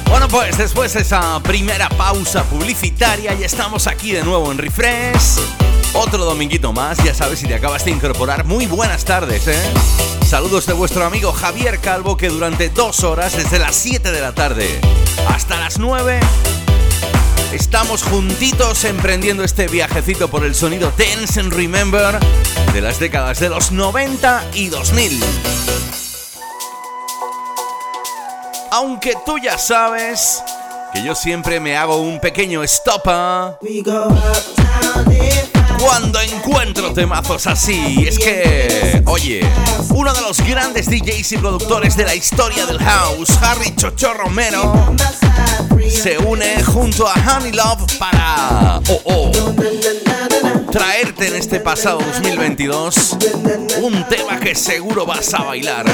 Bueno, 0.06 0.28
pues 0.30 0.58
después 0.58 0.94
de 0.94 1.02
esa 1.02 1.40
primera 1.44 1.90
pausa 1.90 2.44
publicitaria, 2.46 3.34
ya 3.36 3.46
estamos 3.46 3.86
aquí 3.86 4.14
de 4.14 4.24
nuevo 4.24 4.52
en 4.52 4.58
Refresh. 4.58 5.40
Otro 5.94 6.26
dominguito 6.26 6.74
más, 6.74 6.98
ya 7.04 7.14
sabes 7.14 7.40
si 7.40 7.48
te 7.48 7.54
acabas 7.54 7.86
de 7.86 7.92
incorporar. 7.92 8.46
Muy 8.46 8.66
buenas 8.66 9.06
tardes, 9.06 9.48
¿eh? 9.48 9.74
Saludos 10.26 10.66
de 10.66 10.74
vuestro 10.74 11.06
amigo 11.06 11.32
Javier 11.32 11.80
Calvo 11.80 12.18
que 12.18 12.30
durante 12.30 12.70
dos 12.70 13.04
horas, 13.04 13.38
desde 13.38 13.60
las 13.60 13.76
7 13.76 14.12
de 14.12 14.22
la 14.22 14.34
tarde 14.34 14.80
hasta 15.28 15.60
las 15.60 15.78
9, 15.78 16.20
Estamos 17.52 18.04
juntitos 18.04 18.84
emprendiendo 18.84 19.44
este 19.44 19.68
viajecito 19.68 20.30
por 20.30 20.46
el 20.46 20.54
sonido 20.54 20.94
Dance 20.96 21.40
and 21.40 21.52
Remember 21.52 22.20
de 22.74 22.82
las 22.82 23.00
décadas 23.00 23.40
de 23.40 23.50
los 23.50 23.72
90 23.72 24.52
y 24.54 24.68
2000. 24.68 25.20
Aunque 28.70 29.16
tú 29.26 29.40
ya 29.40 29.58
sabes 29.58 30.44
que 30.94 31.04
yo 31.04 31.16
siempre 31.16 31.60
me 31.60 31.76
hago 31.76 31.98
un 31.98 32.20
pequeño 32.20 32.62
stop 32.64 33.02
¿ah? 33.08 33.58
cuando 35.80 36.22
encuentro 36.22 36.94
temazos 36.94 37.48
así. 37.48 38.06
Es 38.08 38.20
que, 38.20 39.02
oye, 39.08 39.42
uno 39.90 40.14
de 40.14 40.22
los 40.22 40.40
grandes 40.42 40.88
DJs 40.88 41.32
y 41.32 41.38
productores 41.38 41.96
de 41.98 42.06
la 42.06 42.14
historia 42.14 42.66
del 42.66 42.80
house, 42.80 43.32
Harry 43.42 43.76
Chocho 43.76 44.14
Romero, 44.14 44.94
se 45.90 46.18
une 46.20 46.64
junto 46.64 47.08
a 47.08 47.14
Honey 47.14 47.52
Love 47.52 47.98
para 47.98 48.80
oh, 48.90 49.02
oh, 49.06 49.32
traerte 50.72 51.28
en 51.28 51.36
este 51.36 51.60
pasado 51.60 52.00
2022 52.00 53.18
un 53.82 54.08
tema 54.08 54.40
que 54.40 54.56
seguro 54.56 55.06
vas 55.06 55.34
a 55.34 55.44
bailar. 55.44 55.86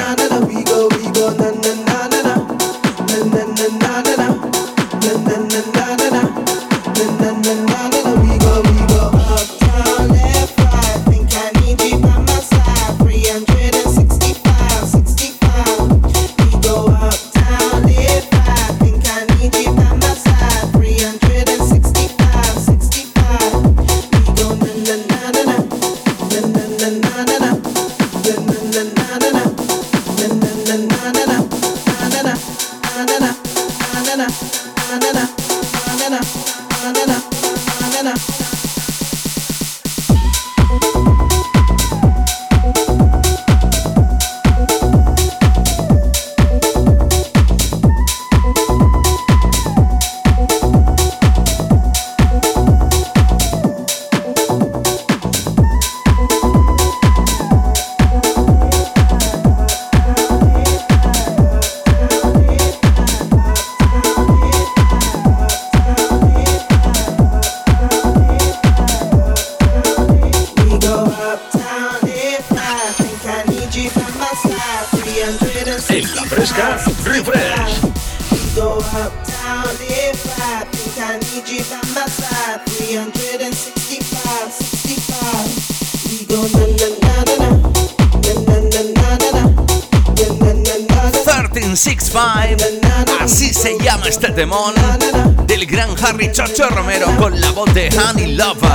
Chocho 96.56 96.70
Romero 96.70 97.14
con 97.18 97.38
la 97.38 97.50
voz 97.50 97.74
de 97.74 97.90
Honey 97.90 98.34
Lover. 98.34 98.70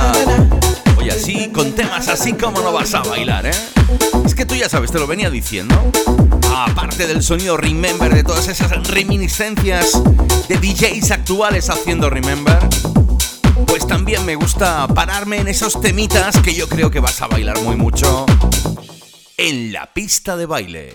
Oye, 0.98 1.10
así, 1.10 1.50
con 1.50 1.72
temas 1.72 2.06
así 2.06 2.32
como 2.34 2.60
no 2.60 2.72
vas 2.72 2.94
a 2.94 3.02
bailar, 3.02 3.46
¿eh? 3.46 3.50
Es 4.24 4.36
que 4.36 4.46
tú 4.46 4.54
ya 4.54 4.68
sabes, 4.68 4.92
te 4.92 5.00
lo 5.00 5.08
venía 5.08 5.30
diciendo. 5.30 5.74
Aparte 6.54 7.08
del 7.08 7.24
sonido 7.24 7.56
Remember, 7.56 8.14
de 8.14 8.22
todas 8.22 8.46
esas 8.46 8.86
reminiscencias 8.86 10.00
de 10.48 10.58
DJs 10.58 11.10
actuales 11.10 11.70
haciendo 11.70 12.08
Remember, 12.08 12.60
pues 13.66 13.84
también 13.84 14.24
me 14.24 14.36
gusta 14.36 14.86
pararme 14.86 15.38
en 15.38 15.48
esos 15.48 15.80
temitas 15.80 16.38
que 16.38 16.54
yo 16.54 16.68
creo 16.68 16.88
que 16.88 17.00
vas 17.00 17.20
a 17.20 17.26
bailar 17.26 17.60
muy 17.62 17.74
mucho 17.74 18.26
en 19.36 19.72
la 19.72 19.92
pista 19.92 20.36
de 20.36 20.46
baile. 20.46 20.92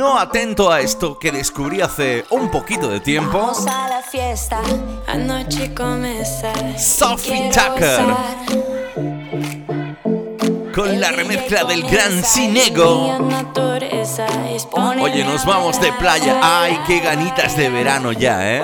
No 0.00 0.18
atento 0.18 0.72
a 0.72 0.80
esto 0.80 1.18
que 1.18 1.30
descubrí 1.30 1.82
hace 1.82 2.24
un 2.30 2.50
poquito 2.50 2.88
de 2.88 3.00
tiempo, 3.00 3.52
Sophie 6.78 7.50
Tucker. 7.50 8.06
con 10.74 10.98
la 10.98 11.10
remezcla 11.10 11.64
del 11.64 11.82
gran 11.82 12.24
Sinego. 12.24 13.18
Oye, 15.02 15.22
nos 15.22 15.44
vamos 15.44 15.78
de 15.78 15.92
playa. 15.92 16.40
Ay, 16.42 16.80
qué 16.86 17.00
ganitas 17.00 17.54
de 17.58 17.68
verano 17.68 18.12
ya, 18.12 18.56
¿eh? 18.56 18.62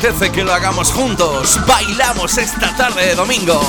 Apetece 0.00 0.32
que 0.32 0.42
lo 0.42 0.52
hagamos 0.54 0.90
juntos. 0.92 1.60
Bailamos 1.66 2.38
esta 2.38 2.74
tarde 2.74 3.08
de 3.08 3.14
domingo. 3.14 3.60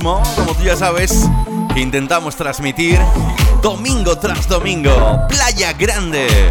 Como 0.00 0.54
tú 0.54 0.62
ya 0.64 0.76
sabes, 0.76 1.28
que 1.74 1.80
intentamos 1.80 2.34
transmitir 2.34 2.98
domingo 3.62 4.16
tras 4.16 4.48
domingo. 4.48 5.18
Playa 5.28 5.74
Grande. 5.74 6.50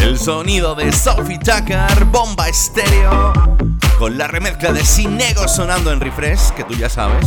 El 0.00 0.18
sonido 0.18 0.74
de 0.74 0.92
Sophie 0.92 1.38
Tucker, 1.38 2.04
Bomba 2.06 2.48
Estéreo, 2.48 3.32
con 3.98 4.16
la 4.16 4.28
remezcla 4.28 4.72
de 4.72 4.84
Sinego 4.84 5.48
sonando 5.48 5.90
en 5.90 6.00
refresh, 6.00 6.50
que 6.50 6.62
tú 6.62 6.74
ya 6.74 6.88
sabes. 6.88 7.26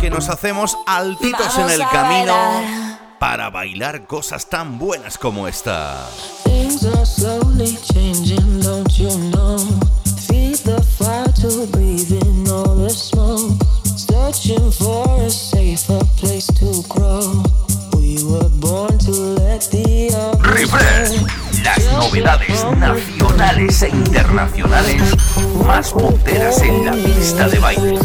Que 0.00 0.10
nos 0.10 0.28
hacemos 0.28 0.76
altitos 0.86 1.58
en 1.58 1.70
el 1.70 1.82
camino 1.88 2.34
para 3.18 3.50
bailar 3.50 4.06
cosas 4.06 4.48
tan 4.48 4.78
buenas 4.78 5.18
como 5.18 5.48
esta. 5.48 6.08
Nacionales 22.78 23.82
e 23.82 23.88
internacionales 23.88 25.02
más 25.64 25.92
punteras 25.92 26.60
en 26.62 26.84
la 26.84 26.92
pista 26.92 27.48
de 27.48 27.58
baile. 27.58 27.98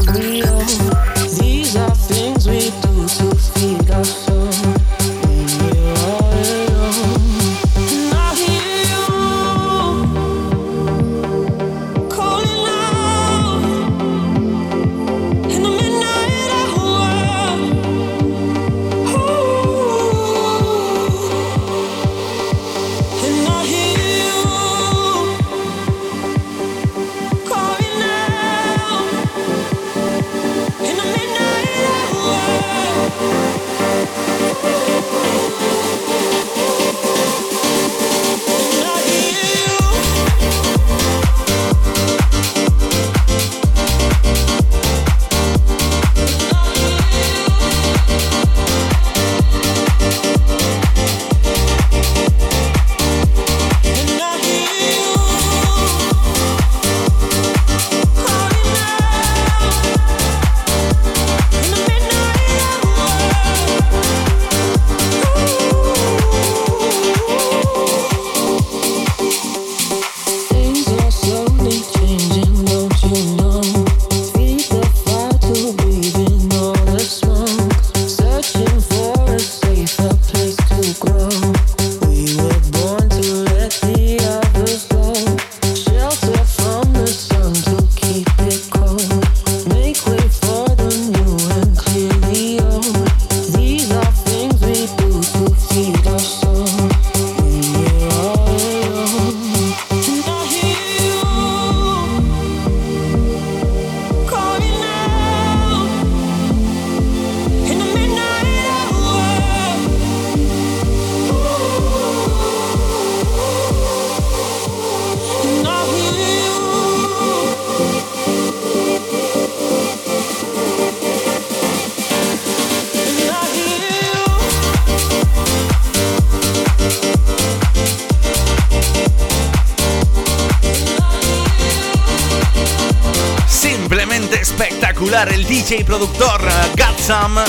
Productor 135.98 136.48
Gatsam 136.76 137.40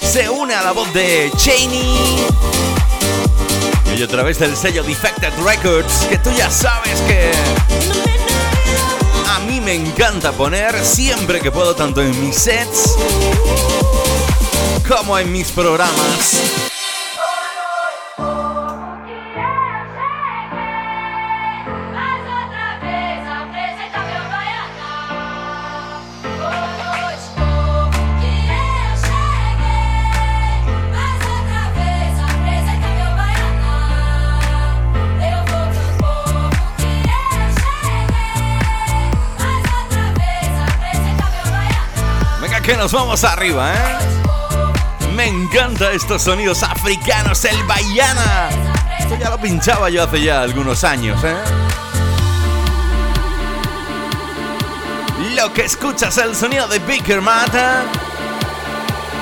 se 0.00 0.26
une 0.30 0.54
a 0.54 0.62
la 0.62 0.72
voz 0.72 0.90
de 0.94 1.30
Cheney. 1.36 2.24
Y 3.94 4.02
a 4.02 4.08
través 4.08 4.38
del 4.38 4.56
sello 4.56 4.82
Defected 4.82 5.34
Records, 5.44 6.06
que 6.08 6.16
tú 6.16 6.30
ya 6.30 6.50
sabes 6.50 6.98
que 7.02 7.30
a 9.28 9.40
mí 9.40 9.60
me 9.60 9.74
encanta 9.74 10.32
poner 10.32 10.82
siempre 10.82 11.40
que 11.40 11.50
puedo, 11.50 11.74
tanto 11.74 12.00
en 12.00 12.18
mis 12.24 12.36
sets 12.36 12.94
como 14.88 15.18
en 15.18 15.30
mis 15.30 15.50
programas. 15.50 16.40
Vamos 42.92 43.24
arriba, 43.24 43.72
¿eh? 43.74 43.98
Me 45.14 45.26
encanta 45.26 45.92
estos 45.92 46.22
sonidos 46.22 46.62
africanos, 46.62 47.44
el 47.44 47.62
Bayana. 47.64 48.48
Esto 48.98 49.16
ya 49.16 49.30
lo 49.30 49.38
pinchaba 49.38 49.90
yo 49.90 50.04
hace 50.04 50.22
ya 50.22 50.42
algunos 50.42 50.84
años, 50.84 51.22
¿eh? 51.24 51.36
Lo 55.34 55.52
que 55.52 55.64
escuchas 55.64 56.16
es 56.16 56.24
el 56.24 56.36
sonido 56.36 56.66
de 56.68 56.78
Baker 56.78 57.20
Mata. 57.20 57.84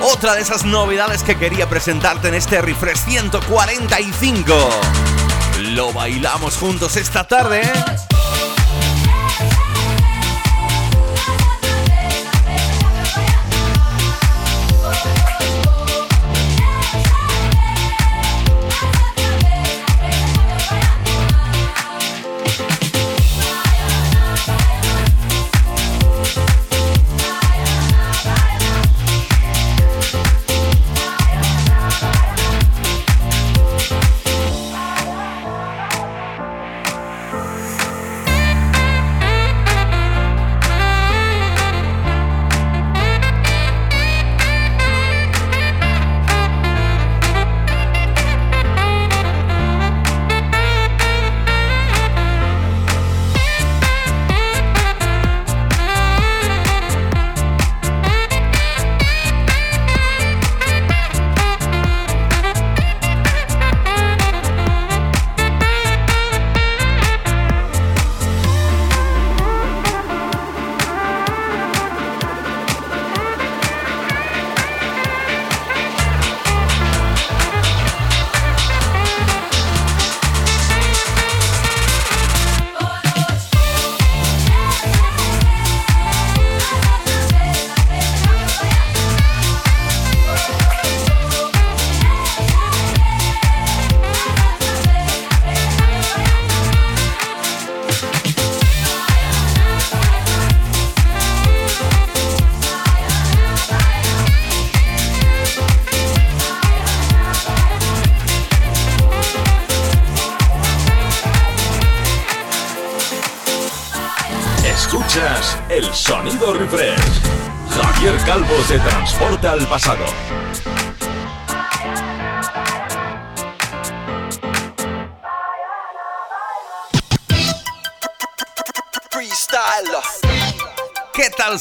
Otra 0.02 0.34
de 0.34 0.42
esas 0.42 0.64
novedades 0.64 1.22
que 1.22 1.36
quería 1.36 1.68
presentarte 1.68 2.28
en 2.28 2.34
este 2.34 2.60
refresh 2.60 2.98
145. 2.98 4.70
Lo 5.70 5.92
bailamos 5.92 6.56
juntos 6.56 6.96
esta 6.96 7.24
tarde, 7.24 7.62
¿eh? 7.62 7.95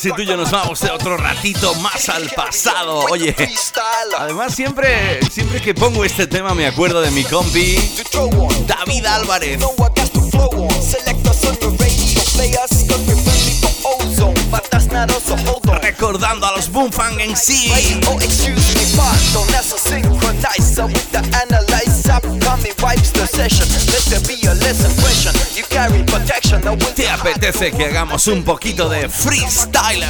¿Qué 0.05 0.11
tal 0.11 0.17
si 0.17 0.23
tú 0.23 0.29
y 0.29 0.31
yo 0.31 0.37
nos 0.37 0.51
vamos 0.51 0.79
de 0.81 0.91
otro 0.91 1.17
ratito 1.17 1.73
más 1.75 2.09
al 2.09 2.29
pasado? 2.29 2.99
Oye, 3.09 3.35
además 4.19 4.53
siempre, 4.53 5.19
siempre 5.31 5.59
que 5.59 5.73
pongo 5.73 6.05
este 6.05 6.27
tema 6.27 6.53
me 6.53 6.67
acuerdo 6.67 7.01
de 7.01 7.09
mi 7.09 7.23
compi 7.23 7.75
David 8.67 9.05
Álvarez. 9.07 9.59
Recordando 15.81 16.45
a 16.45 16.55
los 16.55 16.69
Boomfang 16.69 17.19
en 17.19 17.35
sí. 17.35 17.71
¿Te 26.95 27.09
apetece 27.09 27.71
que 27.71 27.85
hagamos 27.85 28.27
un 28.27 28.43
poquito 28.43 28.89
de 28.89 29.07
freestyler? 29.07 30.09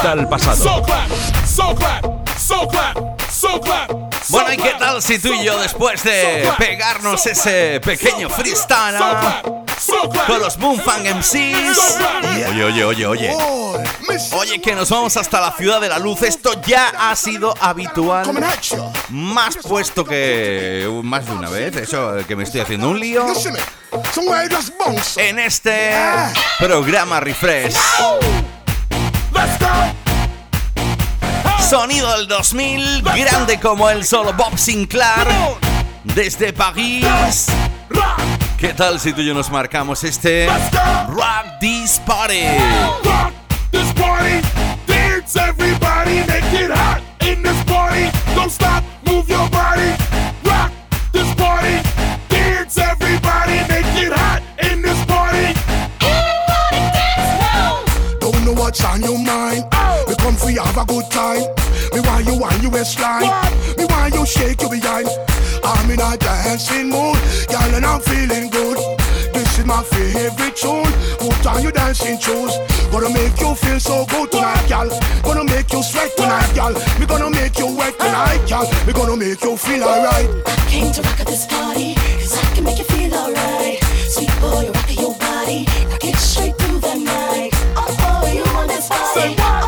Transporta 0.00 0.12
al 0.12 0.28
pasado. 0.28 0.82
Bueno, 4.28 4.52
¿y 4.52 4.56
qué 4.58 4.74
tal 4.78 5.02
si 5.02 5.18
tú 5.18 5.32
y 5.32 5.44
yo 5.44 5.58
después 5.60 6.02
de 6.04 6.48
pegarnos 6.58 7.26
ese 7.26 7.80
pequeño 7.80 8.28
freestyle 8.30 8.96
ah, 9.00 9.42
con 10.26 10.40
los 10.40 10.58
Moonfang 10.58 11.02
MCs? 11.16 11.98
Oye, 12.50 12.64
oye, 12.64 12.84
oye, 12.84 13.06
oye. 13.06 13.36
Oye, 14.32 14.60
que 14.60 14.74
nos 14.74 14.90
vamos 14.90 15.16
hasta 15.16 15.40
la 15.40 15.52
ciudad 15.52 15.80
de 15.80 15.88
la 15.88 15.98
luz. 15.98 16.22
Esto 16.22 16.60
ya 16.66 16.92
ha 16.98 17.16
sido 17.16 17.54
habitual. 17.60 18.26
Más 19.08 19.56
puesto 19.56 20.04
que 20.04 20.88
más 21.02 21.26
de 21.26 21.32
una 21.32 21.48
vez. 21.48 21.76
Eso 21.76 22.16
que 22.26 22.36
me 22.36 22.44
estoy 22.44 22.60
haciendo 22.60 22.88
un 22.88 23.00
lío. 23.00 23.26
En 25.16 25.38
este 25.38 25.92
programa 26.58 27.20
Refresh. 27.20 27.74
Sonido 31.70 32.10
del 32.16 32.26
2000, 32.26 33.02
grande 33.02 33.60
como 33.60 33.88
el 33.88 34.04
solo 34.04 34.32
Bob 34.32 34.58
Sinclair, 34.58 35.28
desde 36.02 36.52
París. 36.52 37.46
¿Qué 38.58 38.74
tal 38.74 38.98
si 38.98 39.12
tú 39.12 39.20
y 39.20 39.26
yo 39.26 39.34
nos 39.34 39.52
marcamos 39.52 40.02
este 40.02 40.48
Rock 41.10 41.60
This 41.60 42.00
Party? 42.04 42.42
Rock 43.04 43.32
this 43.70 43.92
party, 43.92 44.40
dance 44.88 45.36
everybody, 45.36 46.16
make 46.26 46.42
it 46.60 46.72
hot 46.72 47.02
in 47.20 47.40
this 47.40 47.62
party. 47.62 48.10
Don't 48.34 48.50
stop, 48.50 48.82
move 49.06 49.28
your 49.28 49.48
body. 49.50 49.94
Rock 50.42 50.72
this 51.12 51.32
party, 51.36 51.78
dance 52.28 52.78
everybody, 52.78 53.60
make 53.68 53.86
it 53.94 54.12
hot 54.12 54.42
in 54.60 54.82
this 54.82 55.04
party. 55.04 55.54
Don't 58.18 58.44
know 58.44 58.60
what's 58.60 58.84
on 58.84 59.02
your 59.02 59.18
mind. 59.18 59.64
We 60.08 60.16
come 60.16 60.34
for 60.34 60.50
you 60.50 60.62
have 60.62 60.76
a 60.76 60.84
good 60.84 61.08
time. 61.12 61.59
Want 62.20 62.36
you 62.36 62.44
on 62.44 62.60
your 62.60 62.70
waistline. 62.70 63.22
Me 63.78 63.86
want 63.86 64.12
you 64.12 64.26
shake 64.26 64.60
your 64.60 64.68
behind. 64.68 65.08
I'm 65.64 65.90
in 65.90 66.00
a 66.00 66.18
dancing 66.18 66.90
mood, 66.90 67.16
girl, 67.48 67.72
and 67.72 67.86
I'm 67.86 68.02
feeling 68.02 68.50
good. 68.50 68.76
This 69.32 69.58
is 69.58 69.64
my 69.64 69.82
favorite 69.84 70.54
tune. 70.54 70.92
Put 71.16 71.46
on 71.46 71.62
your 71.62 71.72
dancing 71.72 72.18
shoes. 72.18 72.52
Gonna 72.92 73.08
make 73.08 73.40
you 73.40 73.54
feel 73.54 73.80
so 73.80 74.04
good 74.04 74.30
tonight, 74.30 74.68
girl. 74.68 74.90
Gonna 75.22 75.44
make 75.44 75.72
you 75.72 75.82
sweat 75.82 76.14
tonight, 76.14 76.52
girl. 76.54 76.74
Me 77.00 77.06
gonna 77.06 77.30
make 77.30 77.58
you 77.58 77.74
wet 77.74 77.98
tonight, 77.98 78.44
girl. 78.46 78.68
Me 78.86 78.92
gonna 78.92 79.16
make 79.16 79.42
you 79.42 79.56
feel 79.56 79.82
alright. 79.82 80.28
I 80.44 80.56
Came 80.68 80.92
to 80.92 81.00
rock 81.00 81.20
at 81.20 81.26
this 81.26 81.46
party, 81.46 81.94
cause 81.94 82.36
I 82.36 82.54
can 82.54 82.64
make 82.64 82.76
you 82.76 82.84
feel 82.84 83.14
alright. 83.14 83.82
Sweet 84.12 84.28
boy, 84.42 84.66
you 84.66 84.72
rock 84.72 84.92
your 84.94 85.14
body, 85.16 85.64
rock 85.88 86.04
it 86.04 86.16
straight 86.16 86.54
through 86.58 86.80
the 86.80 86.96
night. 86.96 87.50
Oh, 87.76 87.88
oh, 87.88 88.30
you 88.30 88.44
want 88.52 88.68
this 88.68 88.88
party? 88.90 89.59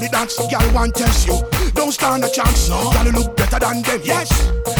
The 0.00 0.08
hottest 0.16 0.38
thing 0.38 0.50
in 0.50 0.58
all 0.58 0.68
the 0.68 0.68
dance, 0.68 0.68
girl 0.68 0.74
want 0.74 0.94
test 0.94 1.26
you. 1.26 1.38
Don't 1.74 1.92
stand 1.92 2.24
a 2.24 2.30
chance, 2.30 2.68
no. 2.68 2.90
Girl 2.92 3.06
you 3.06 3.12
look 3.12 3.36
better 3.36 3.58
than 3.58 3.82
them, 3.82 4.00
yes. 4.02 4.30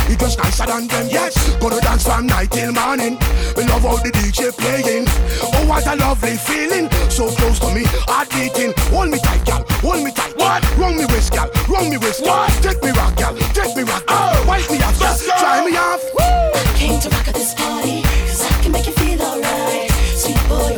You 0.08 0.16
just 0.16 0.38
nicer 0.38 0.66
than 0.66 0.86
them, 0.88 1.06
yes. 1.10 1.34
Gonna 1.58 1.80
dance 1.80 2.04
from 2.04 2.26
night 2.26 2.50
till 2.50 2.72
morning. 2.72 3.18
We 3.56 3.64
love 3.64 3.84
all 3.84 3.98
the 3.98 4.10
DJ 4.10 4.50
playing. 4.56 5.06
Oh 5.54 5.66
what 5.66 5.86
a 5.86 5.96
lovely 5.96 6.36
feeling, 6.36 6.90
so 7.10 7.30
close 7.30 7.58
to 7.60 7.72
me, 7.74 7.84
heart 8.06 8.30
beating. 8.30 8.72
Hold 8.90 9.10
me 9.10 9.18
tight, 9.18 9.44
girl, 9.46 9.64
hold 9.80 10.04
me 10.04 10.10
tight. 10.12 10.36
What? 10.36 10.62
Run 10.76 10.96
me 10.96 11.06
waist, 11.06 11.32
girl, 11.32 11.50
run 11.68 11.90
me 11.90 11.98
waist. 11.98 12.22
What? 12.22 12.50
Take 12.62 12.82
me 12.82 12.90
rock, 12.90 13.16
girl, 13.16 13.36
take 13.54 13.74
me 13.76 13.82
rock. 13.82 14.04
Oh. 14.08 14.44
Wipe 14.46 14.70
me 14.70 14.78
off, 14.82 14.98
girl, 14.98 15.16
try 15.38 15.64
me 15.64 15.76
off. 15.76 16.02
I 16.18 16.74
Came 16.76 17.00
to 17.00 17.08
rock 17.10 17.28
at 17.28 17.34
this 17.34 17.54
party, 17.54 18.02
cause 18.02 18.42
I 18.46 18.62
can 18.62 18.72
make 18.72 18.86
you 18.86 18.92
feel 18.92 19.20
alright. 19.22 19.90
Sweet 20.14 20.40
boy, 20.48 20.77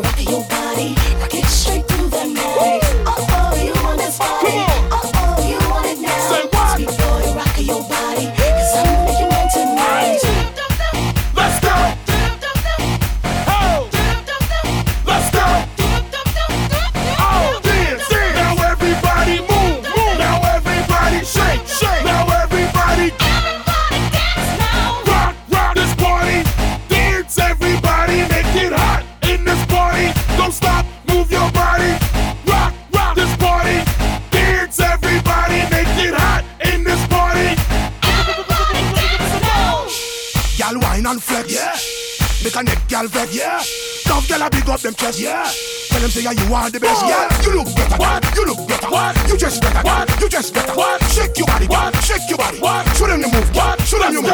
Make 42.50 42.62
a 42.62 42.64
neck 42.64 42.88
girl 42.88 43.06
vex. 43.06 43.36
Yeah. 43.36 43.62
Tough 44.02 44.26
girl 44.28 44.42
a 44.42 44.50
big 44.50 44.68
up 44.68 44.80
them 44.80 44.94
chest. 44.94 45.20
Yeah. 45.20 45.46
Tell 45.86 46.00
them 46.00 46.10
say 46.10 46.22
yeah, 46.24 46.32
you 46.32 46.52
are 46.52 46.68
the 46.68 46.80
best. 46.80 47.06
Yeah. 47.06 47.30
You 47.46 47.62
look 47.62 47.70
better. 47.76 47.94
What? 47.94 48.26
You 48.34 48.44
look 48.44 48.66
better. 48.66 48.90
What? 48.90 49.14
You 49.28 49.36
just 49.38 49.62
better. 49.62 49.82
What? 49.86 50.20
You 50.20 50.28
just 50.28 50.52
better. 50.52 50.74
What? 50.74 51.00
Shake 51.14 51.38
your 51.38 51.46
body. 51.46 51.66
What? 51.68 51.94
Shake 52.02 52.28
your 52.28 52.38
body. 52.38 52.58
What? 52.58 52.88
Show 52.96 53.06
them 53.06 53.20
you 53.20 53.30
move. 53.30 53.54
What? 53.54 53.80
Show 53.82 54.00
them 54.00 54.12
you 54.14 54.22
move. 54.22 54.30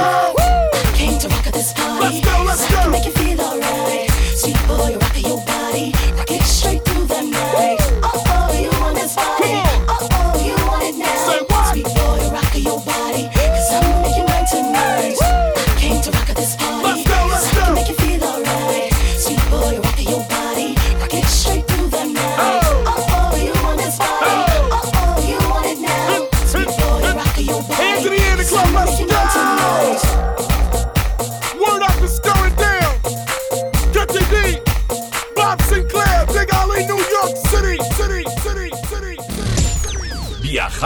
Came 0.97 1.19
to 1.19 1.29
rock 1.29 1.47
at 1.47 1.53
this 1.53 1.75
party, 1.75 2.01
Let's 2.01 2.21
go, 2.25 2.45
let's 2.45 2.65
cause 2.65 2.77
I 2.79 2.83
can 2.83 2.91
make 2.91 3.05
you 3.05 3.13
feel 3.13 3.39
alright. 3.39 4.11
Sweet 4.33 4.57
boy, 4.65 4.97
rock 4.97 5.21
your 5.21 5.45
body, 5.45 5.93
rock 6.17 6.31
it 6.31 6.43
straight 6.43 6.83
through 6.87 7.05
the 7.05 7.21
night. 7.21 7.77
Oh, 7.85 7.86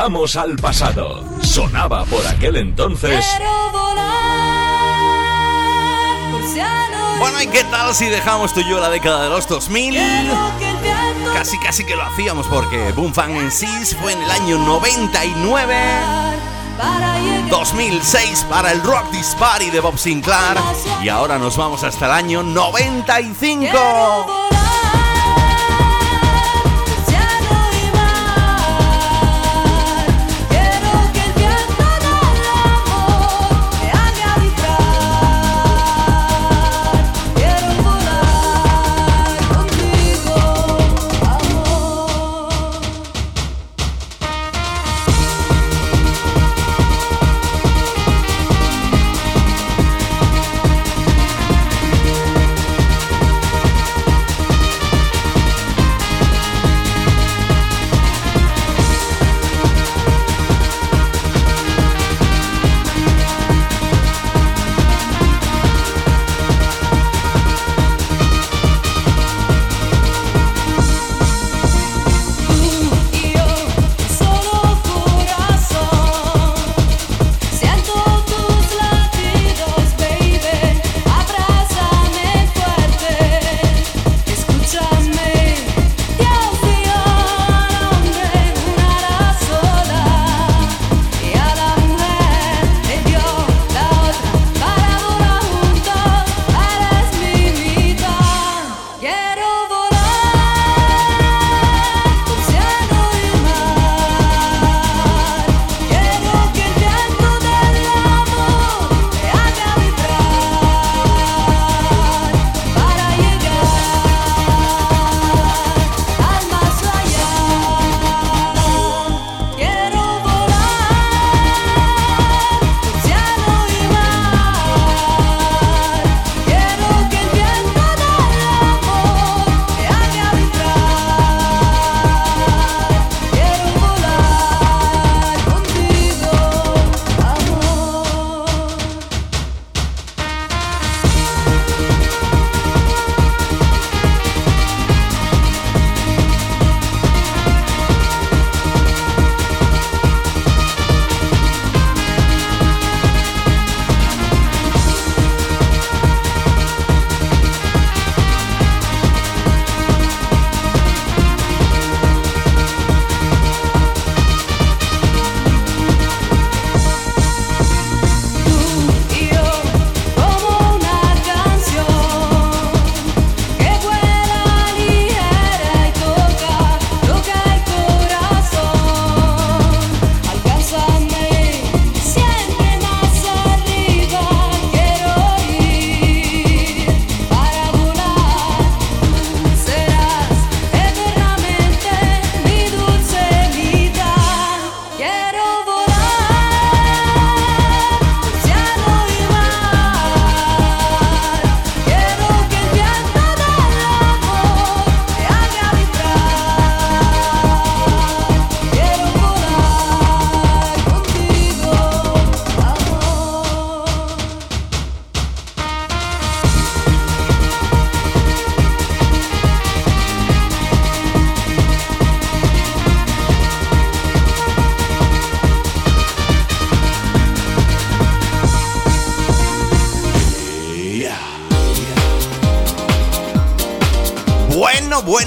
Viajamos 0.00 0.34
al 0.36 0.56
pasado. 0.56 1.22
Sonaba 1.42 2.06
por 2.06 2.26
aquel 2.26 2.56
entonces. 2.56 3.22
Bueno, 7.18 7.42
¿y 7.42 7.46
qué 7.48 7.64
tal 7.64 7.94
si 7.94 8.06
dejamos 8.06 8.54
tú 8.54 8.60
y 8.60 8.70
yo 8.70 8.80
la 8.80 8.88
década 8.88 9.24
de 9.24 9.28
los 9.28 9.46
2000? 9.46 9.90
Quiero 9.90 10.52
que 10.58 10.70
el 10.70 10.76
viento 10.78 11.34
Casi, 11.34 11.58
casi 11.58 11.84
que 11.84 11.96
lo 11.96 12.02
hacíamos 12.02 12.46
porque 12.46 12.92
Boom 12.92 13.12
Fang 13.12 13.36
en 13.36 13.52
sí 13.52 13.66
fue 14.00 14.14
en 14.14 14.22
el 14.22 14.30
año 14.30 14.56
99. 14.56 15.76
para 16.78 17.18
llegar 17.18 17.50
2006 17.50 18.46
para 18.48 18.72
el 18.72 18.82
Rock 18.82 19.10
This 19.10 19.36
Party 19.38 19.68
de 19.68 19.80
Bob 19.80 19.98
Sinclair 19.98 20.56
y 21.02 21.10
ahora 21.10 21.36
nos 21.36 21.58
vamos 21.58 21.84
hasta 21.84 22.06
el 22.06 22.12
año 22.12 22.42
95. 22.42 23.68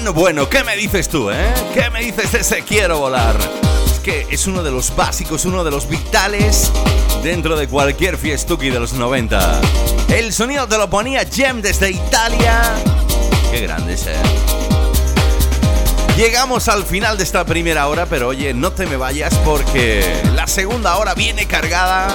Bueno, 0.04 0.20
bueno, 0.20 0.50
¿qué 0.50 0.62
me 0.64 0.76
dices 0.76 1.08
tú, 1.08 1.30
eh? 1.30 1.54
¿Qué 1.72 1.88
me 1.88 2.00
dices 2.00 2.30
de 2.30 2.40
ese 2.40 2.60
quiero 2.60 2.98
volar? 2.98 3.38
Es 3.86 4.00
que 4.00 4.26
es 4.30 4.46
uno 4.46 4.62
de 4.62 4.70
los 4.70 4.94
básicos, 4.94 5.46
uno 5.46 5.64
de 5.64 5.70
los 5.70 5.88
vitales 5.88 6.70
dentro 7.22 7.56
de 7.56 7.68
cualquier 7.68 8.18
fiestuki 8.18 8.68
de 8.68 8.78
los 8.78 8.92
90. 8.92 9.62
El 10.10 10.34
sonido 10.34 10.68
te 10.68 10.76
lo 10.76 10.90
ponía 10.90 11.24
Jem 11.24 11.62
desde 11.62 11.90
Italia. 11.90 12.74
Qué 13.50 13.62
grande 13.62 13.94
es, 13.94 14.06
eh. 14.06 14.16
Llegamos 16.18 16.68
al 16.68 16.84
final 16.84 17.16
de 17.16 17.24
esta 17.24 17.46
primera 17.46 17.88
hora, 17.88 18.04
pero 18.04 18.28
oye, 18.28 18.52
no 18.52 18.72
te 18.72 18.84
me 18.84 18.98
vayas 18.98 19.34
porque 19.36 20.04
la 20.34 20.46
segunda 20.46 20.98
hora 20.98 21.14
viene 21.14 21.46
cargada 21.46 22.14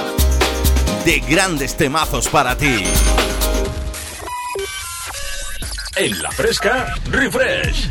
de 1.04 1.18
grandes 1.18 1.76
temazos 1.76 2.28
para 2.28 2.56
ti. 2.56 2.84
En 6.00 6.22
la 6.22 6.30
fresca, 6.30 6.94
refresh. 7.10 7.90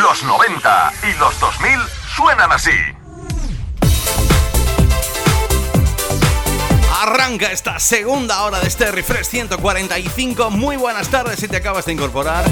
Los 0.00 0.22
90 0.22 0.92
y 1.02 1.18
los 1.18 1.40
2000 1.40 1.72
suenan 2.14 2.52
así. 2.52 2.70
Arranca 7.00 7.50
esta 7.50 7.80
segunda 7.80 8.44
hora 8.44 8.60
de 8.60 8.68
este 8.68 8.92
Refresh 8.92 9.26
145. 9.26 10.50
Muy 10.52 10.76
buenas 10.76 11.08
tardes 11.08 11.40
si 11.40 11.48
te 11.48 11.56
acabas 11.56 11.86
de 11.86 11.94
incorporar. 11.94 12.44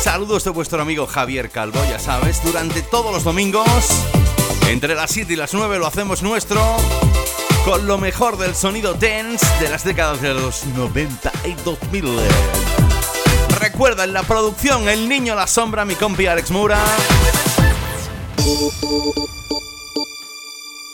Saludos 0.00 0.44
de 0.44 0.50
vuestro 0.50 0.80
amigo 0.80 1.08
Javier 1.08 1.50
Calvo, 1.50 1.84
ya 1.90 1.98
sabes, 1.98 2.40
durante 2.44 2.82
todos 2.82 3.12
los 3.12 3.24
domingos, 3.24 3.66
entre 4.68 4.94
las 4.94 5.10
7 5.10 5.32
y 5.32 5.36
las 5.36 5.54
9 5.54 5.80
lo 5.80 5.88
hacemos 5.88 6.22
nuestro, 6.22 6.76
con 7.64 7.86
lo 7.86 7.96
mejor 7.96 8.36
del 8.36 8.54
sonido 8.54 8.92
dance 8.94 9.46
de 9.58 9.70
las 9.70 9.84
décadas 9.84 10.20
de 10.20 10.34
los 10.34 10.66
90 10.66 11.32
y 11.46 11.54
2000. 11.64 12.04
Recuerda 13.58 14.04
en 14.04 14.12
la 14.12 14.22
producción 14.22 14.88
El 14.88 15.08
Niño 15.08 15.34
La 15.34 15.46
Sombra, 15.46 15.84
mi 15.84 15.94
compi 15.94 16.26
Alex 16.26 16.50
Mura. 16.50 16.78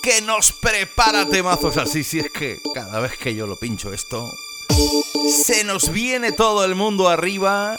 Que 0.03 0.23
nos 0.23 0.53
prepara 0.53 1.27
temazos 1.27 1.77
así, 1.77 2.05
si 2.05 2.21
es 2.21 2.31
que 2.31 2.61
cada 2.73 3.01
vez 3.01 3.19
que 3.19 3.35
yo 3.35 3.47
lo 3.47 3.57
pincho 3.57 3.93
esto, 3.93 4.33
se 5.29 5.65
nos 5.65 5.91
viene 5.91 6.31
todo 6.31 6.65
el 6.65 6.77
mundo 6.77 7.09
arriba 7.09 7.79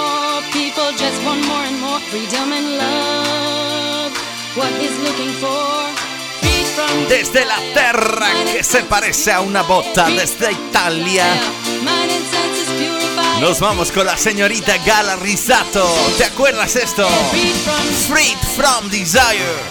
people 0.81 0.97
just 0.97 1.23
want 1.23 1.45
more 1.47 1.63
and 1.63 1.79
more 1.79 1.99
freedom 2.09 2.51
and 2.53 2.77
love. 2.77 4.11
What 4.55 4.71
he's 4.79 4.97
looking 4.99 5.33
for. 5.39 5.81
Desde 7.07 7.45
la 7.45 7.57
terra 7.73 8.27
que 8.51 8.63
se 8.63 8.83
parece 8.83 9.31
a 9.31 9.41
una 9.41 9.61
bota, 9.63 10.09
desde 10.09 10.51
Italia. 10.51 11.25
Nos 13.39 13.59
vamos 13.59 13.91
con 13.91 14.05
la 14.05 14.17
señorita 14.17 14.77
Gala 14.85 15.15
Risato. 15.17 15.85
¿Te 16.17 16.25
acuerdas 16.25 16.75
esto? 16.75 17.07
Freed 18.07 18.37
from 18.55 18.89
Desire. 18.89 19.61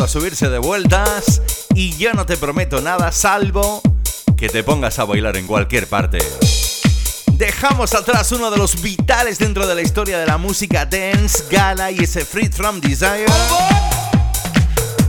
A 0.00 0.08
subirse 0.08 0.48
de 0.48 0.58
vueltas 0.58 1.42
y 1.74 1.94
yo 1.98 2.14
no 2.14 2.24
te 2.24 2.38
prometo 2.38 2.80
nada 2.80 3.12
salvo 3.12 3.82
que 4.38 4.48
te 4.48 4.64
pongas 4.64 4.98
a 4.98 5.04
bailar 5.04 5.36
en 5.36 5.46
cualquier 5.46 5.86
parte. 5.86 6.18
Dejamos 7.32 7.94
atrás 7.94 8.32
uno 8.32 8.50
de 8.50 8.56
los 8.56 8.80
vitales 8.80 9.38
dentro 9.38 9.66
de 9.66 9.74
la 9.74 9.82
historia 9.82 10.18
de 10.18 10.26
la 10.26 10.38
música 10.38 10.86
dance, 10.86 11.44
Gala 11.50 11.90
y 11.90 11.98
ese 11.98 12.24
Free 12.24 12.48
From 12.48 12.80
Desire. 12.80 13.26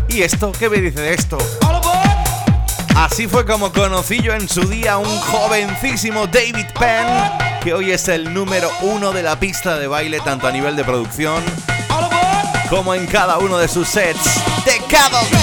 ¿Y 0.10 0.22
esto? 0.22 0.52
¿Qué 0.52 0.70
me 0.70 0.78
dice 0.78 1.00
de 1.00 1.14
esto? 1.14 1.38
Así 2.96 3.28
fue 3.28 3.46
como 3.46 3.72
conocí 3.72 4.22
yo 4.22 4.34
en 4.34 4.50
su 4.50 4.68
día 4.68 4.98
un 4.98 5.20
jovencísimo 5.20 6.28
David 6.28 6.68
Penn, 6.78 7.62
que 7.64 7.74
hoy 7.74 7.92
es 7.92 8.10
el 8.10 8.34
número 8.34 8.70
uno 8.82 9.14
de 9.14 9.24
la 9.24 9.40
pista 9.40 9.80
de 9.80 9.88
baile, 9.88 10.20
tanto 10.20 10.48
a 10.48 10.52
nivel 10.52 10.76
de 10.76 10.84
producción 10.84 11.42
como 12.70 12.94
en 12.96 13.06
cada 13.08 13.38
uno 13.38 13.58
de 13.58 13.68
sus 13.68 13.88
sets. 13.88 14.43
De 14.66 14.80
cada 14.88 15.43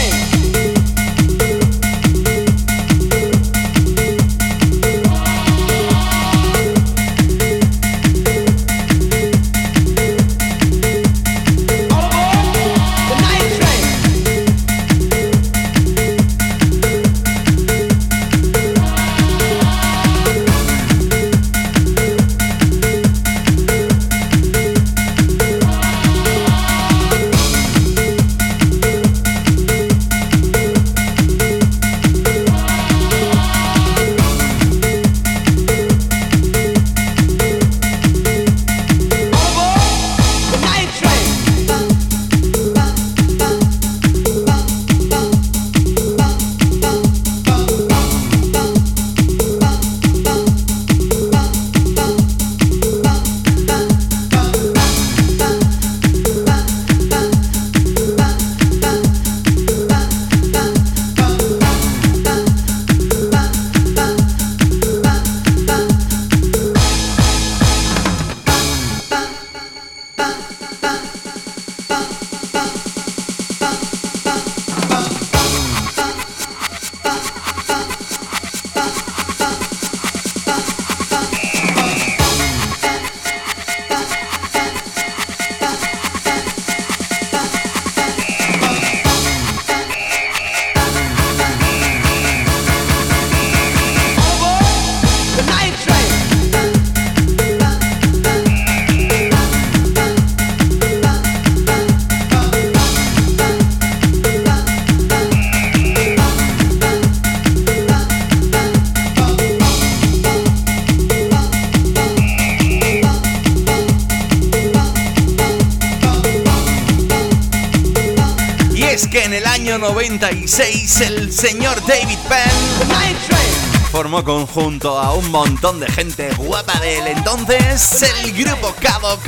96 120.30 121.00
el 121.00 121.32
señor 121.32 121.74
David 121.86 122.18
Penn 122.28 123.86
formó 123.90 124.22
conjunto 124.22 124.96
a 124.96 125.12
un 125.14 125.28
montón 125.32 125.80
de 125.80 125.88
gente 125.88 126.30
guapa 126.36 126.78
de 126.78 126.98
él 126.98 127.06
entonces, 127.08 128.04
el 128.22 128.32
grupo 128.32 128.72
Kadok. 128.80 129.26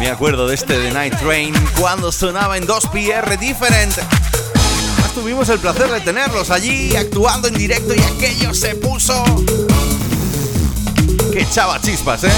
Me 0.00 0.10
acuerdo 0.10 0.48
de 0.48 0.56
este 0.56 0.76
The 0.76 0.90
Night 0.90 1.16
Train 1.20 1.54
cuando 1.78 2.10
sonaba 2.10 2.56
en 2.56 2.66
2PR 2.66 3.38
Different. 3.38 3.94
tuvimos 5.14 5.48
el 5.48 5.60
placer 5.60 5.88
de 5.88 6.00
tenerlos 6.00 6.50
allí 6.50 6.96
actuando 6.96 7.46
en 7.46 7.54
directo 7.54 7.94
y 7.94 8.00
aquello 8.00 8.52
se 8.54 8.74
puso... 8.74 9.22
Que 11.32 11.42
echaba 11.42 11.80
chispas, 11.80 12.24
¿eh? 12.24 12.32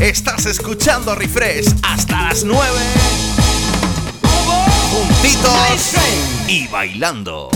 Estás 0.00 0.44
escuchando 0.44 1.14
Refresh 1.14 1.74
hasta 1.82 2.22
las 2.22 2.44
9. 2.44 2.60
Juntitos 5.10 5.94
y 6.46 6.68
bailando. 6.68 7.50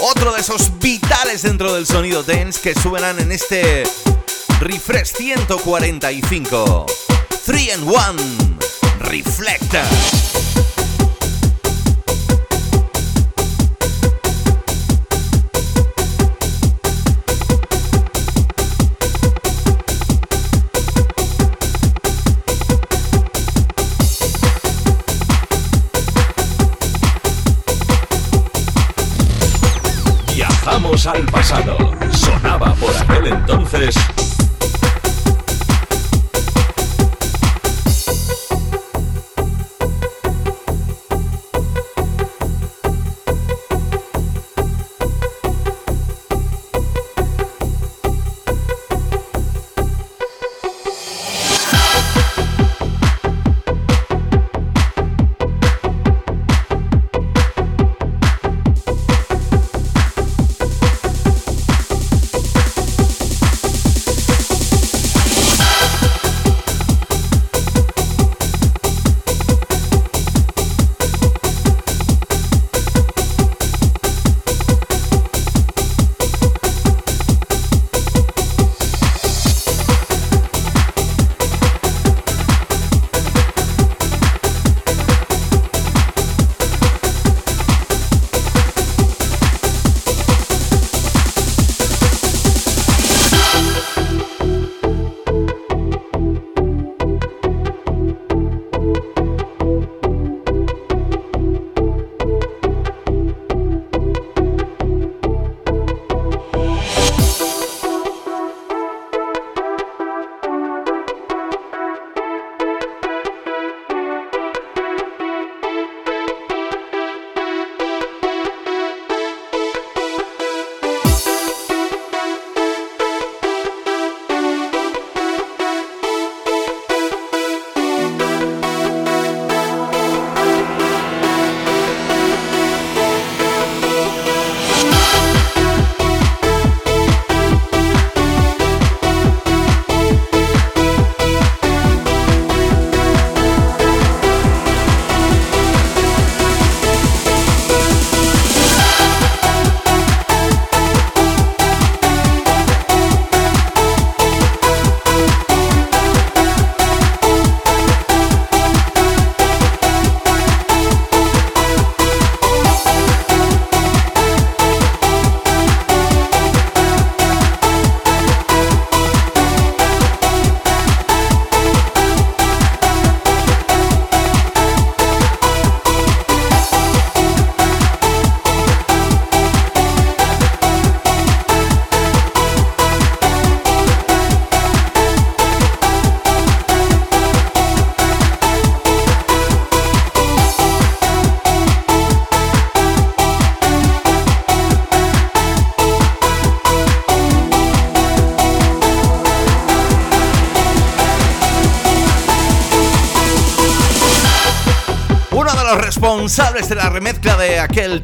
Otro 0.00 0.32
de 0.32 0.40
esos 0.40 0.78
vitales 0.78 1.42
dentro 1.42 1.74
del 1.74 1.86
sonido 1.86 2.22
dance 2.22 2.60
que 2.60 2.74
suenan 2.74 3.20
en 3.20 3.30
este 3.30 3.84
Refresh 4.60 5.12
145. 5.16 6.86
3 7.44 7.74
and 7.74 7.84
1. 7.84 7.96
Reflector. 9.00 10.23
Al 31.06 31.24
pasado. 31.26 31.76
Sonaba 32.12 32.72
por 32.74 32.96
aquel 32.96 33.26
entonces 33.26 33.94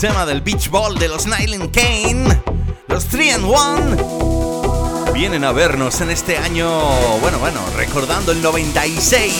tema 0.00 0.24
del 0.24 0.40
Beach 0.40 0.70
Ball 0.70 0.98
de 0.98 1.08
los 1.08 1.26
Nyland 1.26 1.70
Kane, 1.72 2.40
los 2.88 3.04
3 3.08 3.34
and 3.34 3.44
1, 3.44 5.12
vienen 5.12 5.44
a 5.44 5.52
vernos 5.52 6.00
en 6.00 6.08
este 6.08 6.38
año, 6.38 6.70
bueno, 7.18 7.38
bueno, 7.38 7.60
recordando 7.76 8.32
el 8.32 8.40
96 8.40 9.34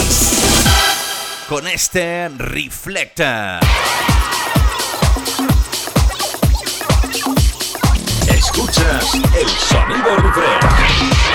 con 1.49 1.67
este 1.67 2.29
Reflector. 2.37 3.61
Escuchas 8.29 9.15
el 9.15 9.49
sonido 9.49 10.17
refresh. 10.17 10.61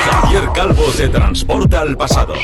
Javier 0.05 0.49
Calvo 0.53 0.86
te 0.95 1.09
transporta 1.09 1.82
al 1.82 1.97
pasado. 1.97 2.36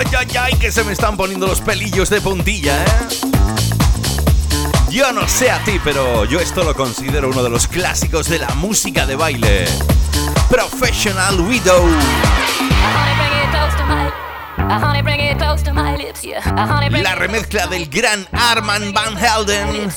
Ay, 0.00 0.06
ay, 0.18 0.36
ay, 0.40 0.54
que 0.54 0.72
se 0.72 0.82
me 0.82 0.92
están 0.92 1.14
poniendo 1.14 1.46
los 1.46 1.60
pelillos 1.60 2.08
de 2.08 2.22
puntilla, 2.22 2.82
¿eh? 2.82 2.88
Yo 4.88 5.12
no 5.12 5.28
sé 5.28 5.50
a 5.50 5.62
ti, 5.62 5.78
pero 5.84 6.24
yo 6.24 6.40
esto 6.40 6.64
lo 6.64 6.74
considero 6.74 7.28
uno 7.28 7.42
de 7.42 7.50
los 7.50 7.68
clásicos 7.68 8.26
de 8.30 8.38
la 8.38 8.48
música 8.54 9.04
de 9.04 9.14
baile. 9.14 9.66
Professional 10.48 11.38
Widow. 11.42 11.86
La 17.02 17.14
remezcla 17.14 17.66
del 17.66 17.86
gran 17.90 18.26
Arman 18.32 18.94
Van 18.94 19.18
Helden 19.18 19.92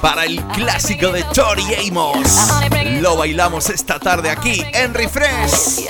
para 0.00 0.24
el 0.24 0.40
clásico 0.54 1.10
de 1.10 1.24
Tori 1.24 1.66
Amos. 1.88 2.52
Lo 3.00 3.16
bailamos 3.16 3.68
esta 3.70 3.98
tarde 3.98 4.30
aquí 4.30 4.64
en 4.72 4.94
Refresh. 4.94 5.88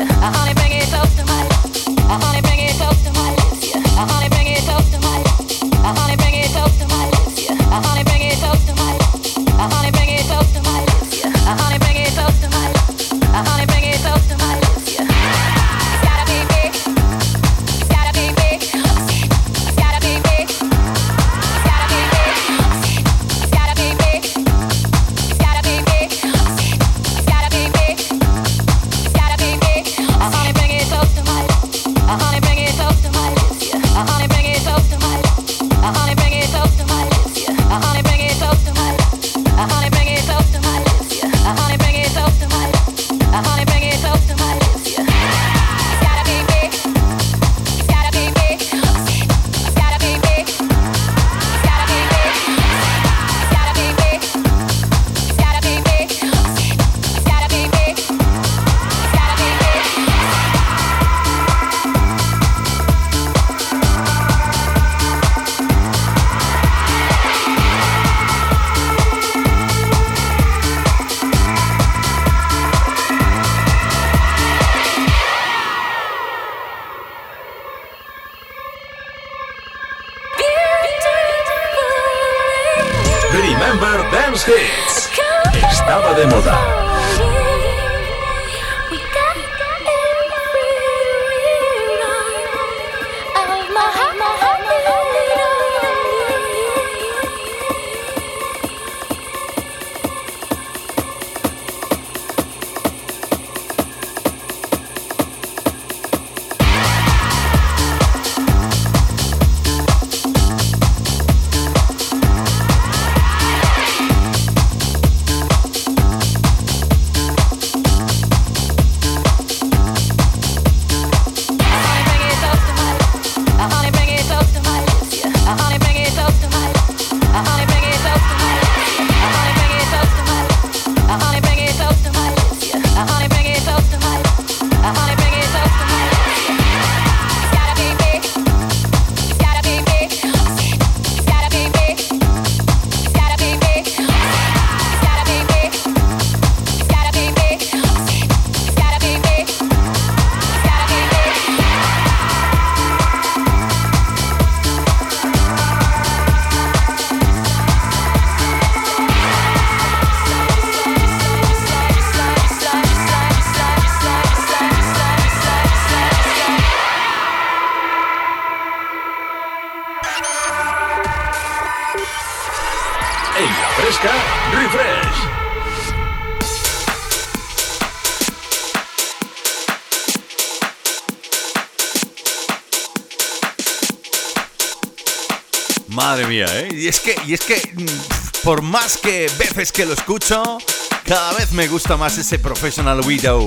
Y 187.27 187.35
es 187.35 187.41
que 187.41 187.57
mm, 187.75 188.43
por 188.43 188.63
más 188.63 188.97
que 188.99 189.31
veces 189.39 189.73
que 189.73 189.87
lo 189.87 189.95
escucho, 189.95 190.59
cada 191.05 191.33
vez 191.35 191.53
me 191.53 191.67
gusta 191.69 191.97
más 191.97 192.19
ese 192.19 192.39
Professional 192.39 193.01
Widow. 193.01 193.47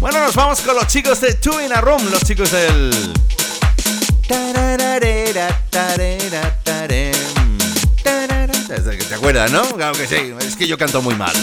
Bueno, 0.00 0.20
nos 0.20 0.34
vamos 0.34 0.60
con 0.60 0.74
los 0.74 0.86
chicos 0.86 1.20
de 1.20 1.34
Two 1.34 1.60
in 1.60 1.72
a 1.72 1.80
Room, 1.80 2.02
los 2.10 2.22
chicos 2.24 2.50
del... 2.50 3.12
¿Te 9.08 9.14
acuerdas, 9.14 9.50
no? 9.50 9.62
Claro 9.74 9.92
que 9.92 10.06
sí, 10.06 10.32
es 10.40 10.56
que 10.56 10.66
yo 10.66 10.78
canto 10.78 11.02
muy 11.02 11.14
mal. 11.14 11.34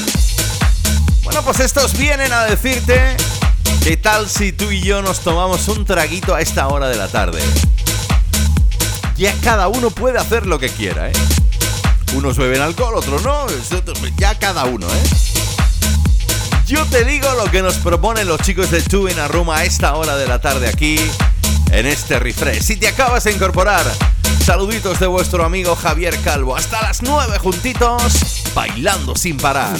Bueno, 1.24 1.44
pues 1.44 1.60
estos 1.60 1.98
vienen 1.98 2.34
a 2.34 2.46
decirte 2.46 3.16
qué 3.84 3.96
tal 3.98 4.30
si 4.30 4.52
tú 4.52 4.72
y 4.72 4.82
yo 4.82 5.02
nos 5.02 5.20
tomamos 5.22 5.68
un 5.68 5.86
traguito 5.86 6.34
a 6.34 6.42
esta 6.42 6.68
hora 6.68 6.90
de 6.90 6.96
la 6.98 7.08
tarde 7.08 7.40
ya 9.20 9.36
cada 9.42 9.68
uno 9.68 9.90
puede 9.92 10.18
hacer 10.18 10.46
lo 10.46 10.60
que 10.60 10.70
quiera, 10.70 11.10
¿eh? 11.10 11.14
Unos 12.14 12.38
beben 12.38 12.62
alcohol, 12.62 12.96
otros 12.96 13.22
no, 13.22 13.48
ya 14.18 14.40
cada 14.40 14.64
uno, 14.64 14.88
¿eh? 14.88 15.04
Yo 16.66 16.86
te 16.86 17.04
digo 17.04 17.28
lo 17.34 17.52
que 17.52 17.62
nos 17.62 17.76
proponen 17.76 18.30
los 18.30 18.40
chicos 18.40 18.72
de 18.72 18.82
Two 18.82 19.10
in 19.10 19.20
a 19.20 19.28
Room 19.28 19.50
a 19.50 19.66
esta 19.66 19.96
hora 19.96 20.16
de 20.16 20.26
la 20.26 20.40
tarde 20.40 20.70
aquí, 20.70 20.98
en 21.72 21.86
este 21.86 22.18
refresh. 22.18 22.62
Si 22.62 22.78
te 22.78 22.88
acabas 22.88 23.26
de 23.26 23.34
incorporar, 23.34 23.86
saluditos 24.46 25.02
de 25.02 25.08
vuestro 25.08 25.44
amigo 25.44 25.76
Javier 25.76 26.18
Calvo. 26.22 26.56
Hasta 26.56 26.82
las 26.82 27.02
9 27.02 27.40
juntitos, 27.40 28.02
bailando 28.56 29.18
sin 29.18 29.36
parar. 29.36 29.78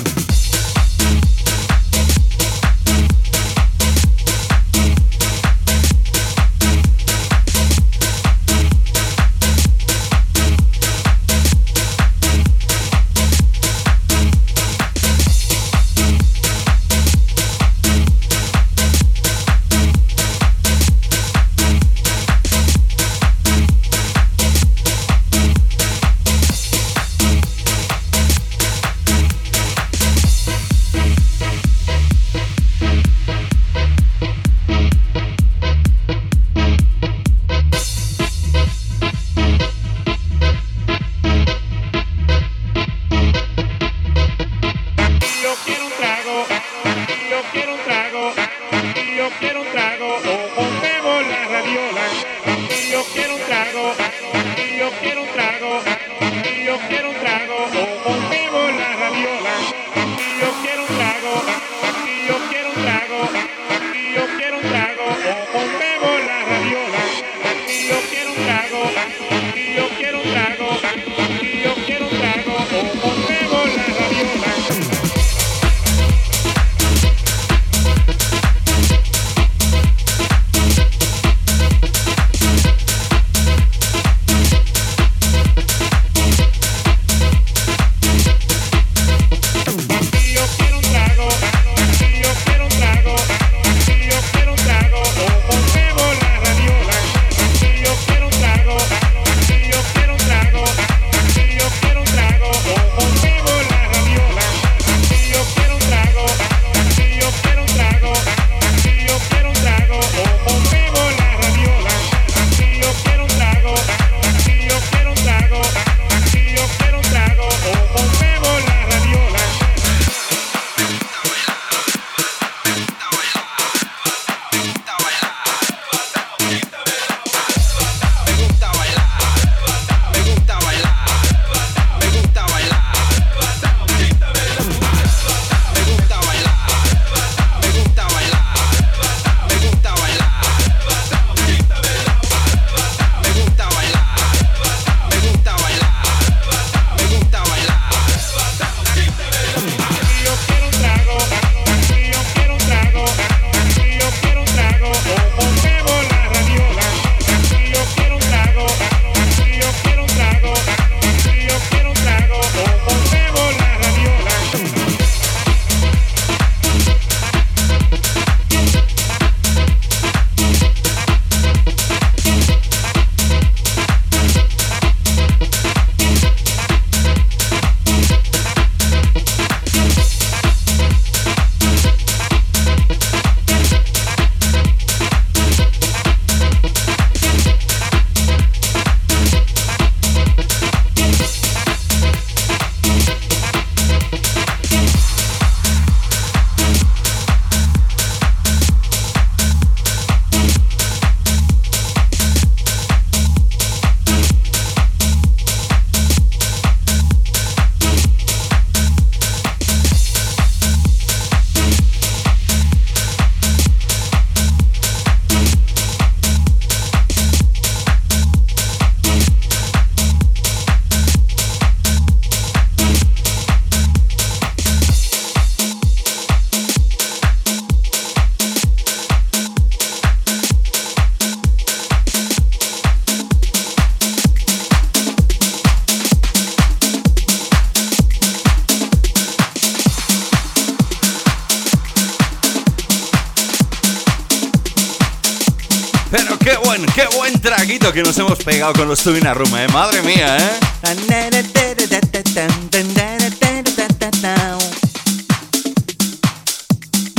que 248.00 248.04
nos 248.04 248.18
hemos 248.18 248.40
pegado 248.40 248.72
con 248.72 248.88
los 248.88 249.04
Tubina 249.04 249.34
Ruma, 249.34 249.62
¿eh? 249.62 249.68
Madre 249.68 250.02
mía, 250.04 250.38
¿eh? 250.38 250.60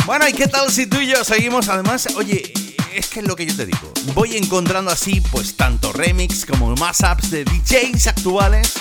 Bueno, 0.07 0.27
¿y 0.27 0.33
qué 0.33 0.47
tal 0.47 0.71
si 0.71 0.87
tú 0.87 0.99
y 0.99 1.09
yo 1.09 1.23
seguimos? 1.23 1.69
Además, 1.69 2.09
oye, 2.17 2.55
es 2.95 3.09
que 3.09 3.21
es 3.21 3.27
lo 3.27 3.37
que 3.37 3.45
yo 3.45 3.55
te 3.55 3.67
digo. 3.67 3.93
Voy 4.15 4.39
encontrando 4.39 4.91
así, 4.91 5.21
pues, 5.21 5.55
tanto 5.55 5.93
remix 5.93 6.47
como 6.47 6.75
más 6.77 7.03
apps 7.03 7.31
de 7.31 7.45
DJs 7.45 8.07
actuales 8.07 8.73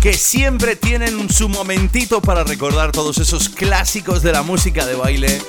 que 0.00 0.14
siempre 0.14 0.74
tienen 0.74 1.32
su 1.32 1.48
momentito 1.48 2.20
para 2.20 2.42
recordar 2.42 2.90
todos 2.90 3.18
esos 3.18 3.48
clásicos 3.48 4.24
de 4.24 4.32
la 4.32 4.42
música 4.42 4.86
de 4.86 4.96
baile 4.96 5.40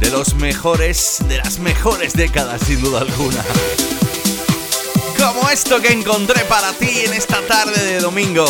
de 0.00 0.10
los 0.10 0.34
mejores, 0.34 1.18
de 1.28 1.38
las 1.38 1.58
mejores 1.58 2.12
décadas 2.12 2.62
sin 2.66 2.80
duda 2.80 3.00
alguna. 3.00 3.44
Como 5.16 5.50
esto 5.50 5.80
que 5.80 5.92
encontré 5.92 6.44
para 6.44 6.72
ti 6.72 7.00
en 7.04 7.14
esta 7.14 7.40
tarde 7.46 7.84
de 7.84 8.00
domingo. 8.00 8.46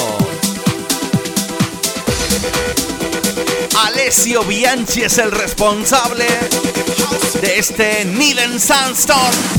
Alessio 3.85 4.45
Bianchi 4.45 5.03
es 5.03 5.19
el 5.19 5.31
responsable 5.31 6.27
de 7.41 7.59
este 7.59 8.05
Needle 8.05 8.59
Sandstorm. 8.59 9.58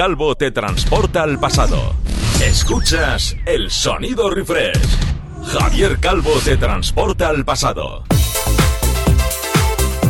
Calvo 0.00 0.34
te 0.34 0.50
transporta 0.50 1.24
al 1.24 1.38
pasado. 1.38 1.94
Escuchas 2.42 3.36
el 3.44 3.70
sonido 3.70 4.30
refresh. 4.30 4.80
Javier 5.52 6.00
Calvo 6.00 6.32
te 6.42 6.56
transporta 6.56 7.28
al 7.28 7.44
pasado. 7.44 8.04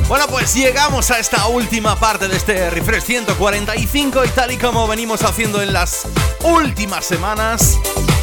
Bueno, 0.06 0.26
pues 0.28 0.54
llegamos 0.54 1.10
a 1.10 1.18
esta 1.18 1.44
última 1.48 1.96
parte 1.96 2.28
de 2.28 2.36
este 2.36 2.70
refresh 2.70 3.02
145 3.02 4.24
y 4.26 4.28
tal 4.28 4.52
y 4.52 4.58
como 4.58 4.86
venimos 4.86 5.24
haciendo 5.24 5.60
en 5.60 5.72
las 5.72 6.06
últimas 6.44 7.04
semanas, 7.04 7.76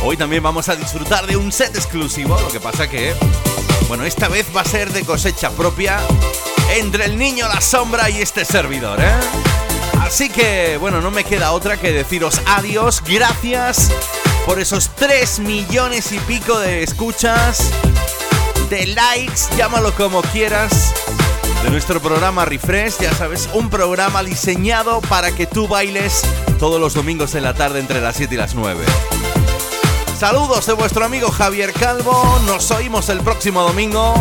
hoy 0.03 0.15
también 0.15 0.43
vamos 0.43 0.69
a 0.69 0.77
disfrutar 0.77 1.27
de 1.27 1.35
un 1.35 1.51
set 1.51 1.75
exclusivo, 1.75 2.39
lo 2.39 2.47
que 2.47 2.61
pasa 2.61 2.89
que, 2.89 3.13
bueno, 3.89 4.05
esta 4.05 4.29
vez 4.29 4.47
va 4.55 4.61
a 4.61 4.65
ser 4.65 4.93
de 4.93 5.03
cosecha 5.03 5.49
propia 5.49 5.99
entre 6.77 7.03
el 7.03 7.17
niño, 7.17 7.45
la 7.49 7.59
sombra 7.59 8.09
y 8.09 8.21
este 8.21 8.45
servidor, 8.45 9.01
¿eh? 9.01 9.66
Así 10.07 10.29
que, 10.29 10.77
bueno, 10.77 11.01
no 11.01 11.11
me 11.11 11.25
queda 11.25 11.51
otra 11.51 11.75
que 11.75 11.91
deciros 11.91 12.39
adiós, 12.45 13.03
gracias 13.05 13.91
por 14.45 14.57
esos 14.57 14.89
3 14.95 15.39
millones 15.39 16.13
y 16.13 16.19
pico 16.19 16.57
de 16.59 16.81
escuchas, 16.81 17.59
de 18.69 18.87
likes, 18.87 19.41
llámalo 19.57 19.93
como 19.95 20.21
quieras, 20.21 20.93
de 21.61 21.69
nuestro 21.71 22.01
programa 22.01 22.45
Refresh, 22.45 22.99
ya 23.01 23.13
sabes, 23.13 23.49
un 23.51 23.69
programa 23.69 24.23
diseñado 24.23 25.01
para 25.01 25.35
que 25.35 25.45
tú 25.45 25.67
bailes 25.67 26.21
todos 26.57 26.79
los 26.79 26.93
domingos 26.93 27.35
en 27.35 27.43
la 27.43 27.53
tarde 27.53 27.81
entre 27.81 27.99
las 27.99 28.15
7 28.15 28.33
y 28.33 28.37
las 28.37 28.55
9. 28.55 28.85
Saludos 30.17 30.67
de 30.67 30.73
vuestro 30.73 31.03
amigo 31.03 31.29
Javier 31.31 31.73
Calvo, 31.73 32.39
nos 32.45 32.71
oímos 32.71 33.09
el 33.09 33.19
próximo 33.19 33.61
domingo 33.61 34.13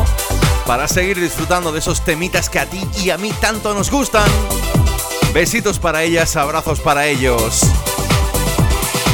para 0.66 0.88
seguir 0.88 1.20
disfrutando 1.20 1.70
de 1.70 1.78
esos 1.78 2.04
temitas 2.04 2.50
que 2.50 2.58
a 2.58 2.66
ti 2.66 2.84
y 3.04 3.10
a 3.10 3.18
mí 3.18 3.32
tanto 3.40 3.72
nos 3.72 3.88
gustan. 3.88 4.28
Besitos 5.36 5.78
para 5.78 6.02
ellas, 6.02 6.34
abrazos 6.34 6.80
para 6.80 7.06
ellos. 7.08 7.60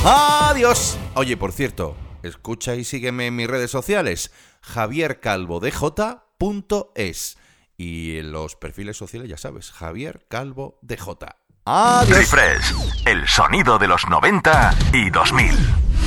Adiós. 0.05 0.97
Oye, 1.15 1.37
por 1.37 1.51
cierto, 1.51 1.97
escucha 2.23 2.77
y 2.77 2.85
sígueme 2.85 3.27
en 3.27 3.35
mis 3.35 3.49
redes 3.49 3.73
sociales, 3.73 4.31
javiercalvodj.es. 4.61 7.39
Y 7.77 8.19
en 8.19 8.31
los 8.31 8.55
perfiles 8.55 8.97
sociales, 8.97 9.29
ya 9.29 9.37
sabes, 9.37 9.73
Javier 9.73 10.25
Calvo 10.29 10.79
DJ. 10.83 11.27
Adiós. 11.65 12.17
Refresh, 12.17 12.73
el 13.05 13.27
sonido 13.27 13.81
de 13.81 13.89
los 13.89 14.09
90 14.09 14.77
y 14.93 15.11
2000. 15.11 15.51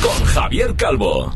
Con 0.02 0.26
Javier 0.28 0.78
Calvo. 0.78 1.34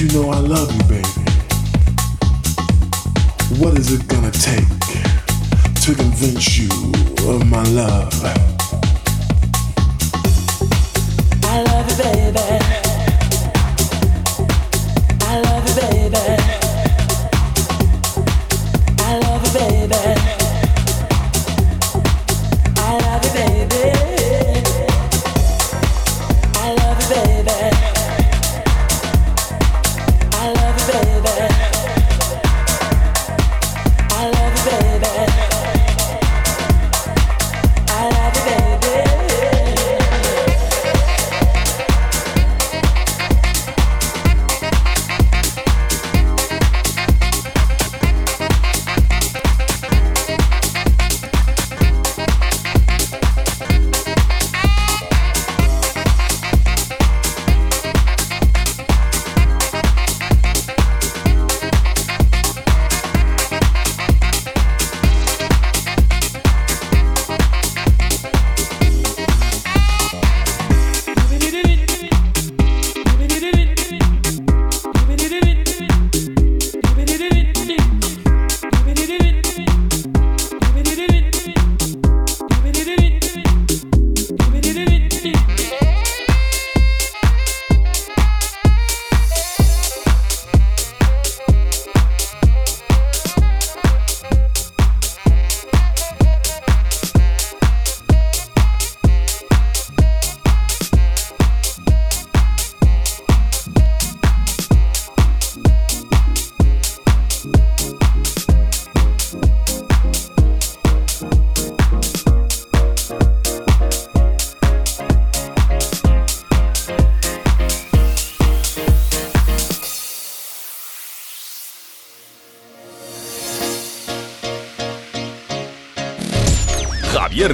you 0.00 0.08
know 0.12 0.30
I 0.30 0.38
love 0.38 0.72
you, 0.72 0.82
baby. 0.84 1.02
What 3.60 3.76
is 3.76 3.92
it 3.92 4.08
gonna 4.08 4.30
take 4.30 4.66
to 5.82 5.94
convince 5.94 6.56
you 6.56 6.70
of 7.28 7.46
my 7.46 7.62
love? 7.64 8.10
I 11.44 11.62
love 11.64 11.90
you, 11.90 12.32
baby. 12.32 12.79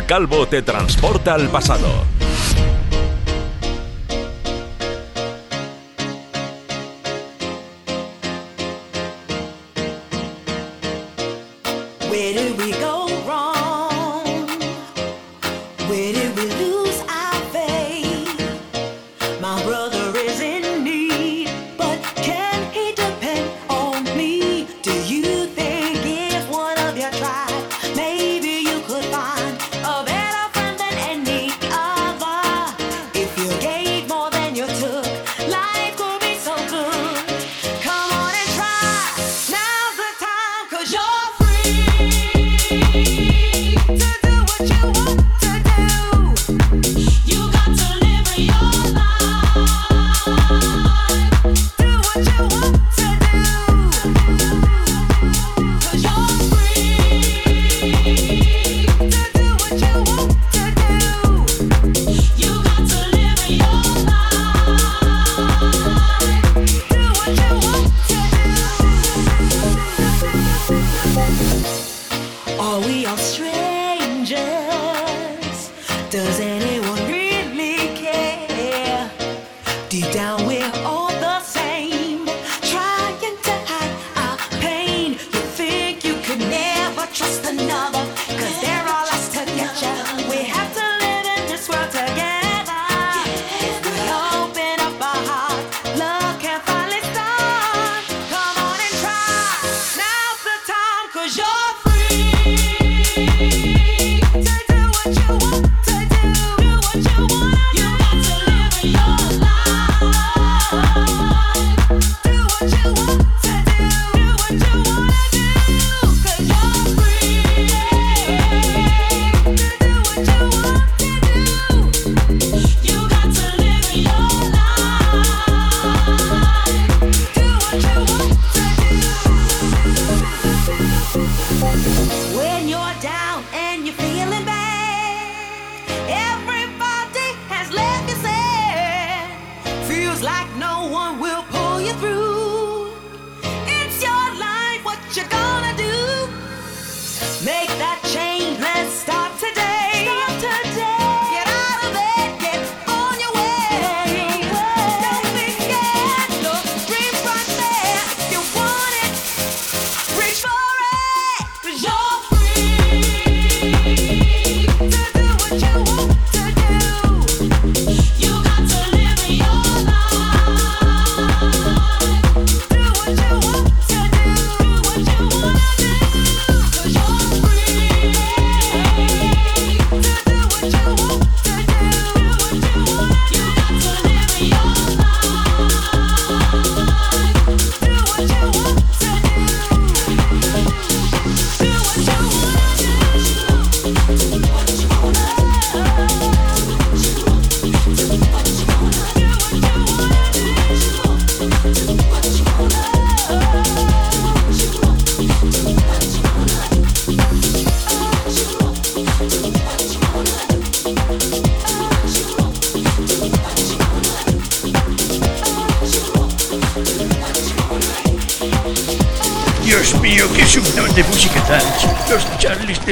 Calvo 0.06 0.46
te 0.46 0.62
transporta 0.62 1.34
al 1.34 1.48
pasado. 1.48 2.15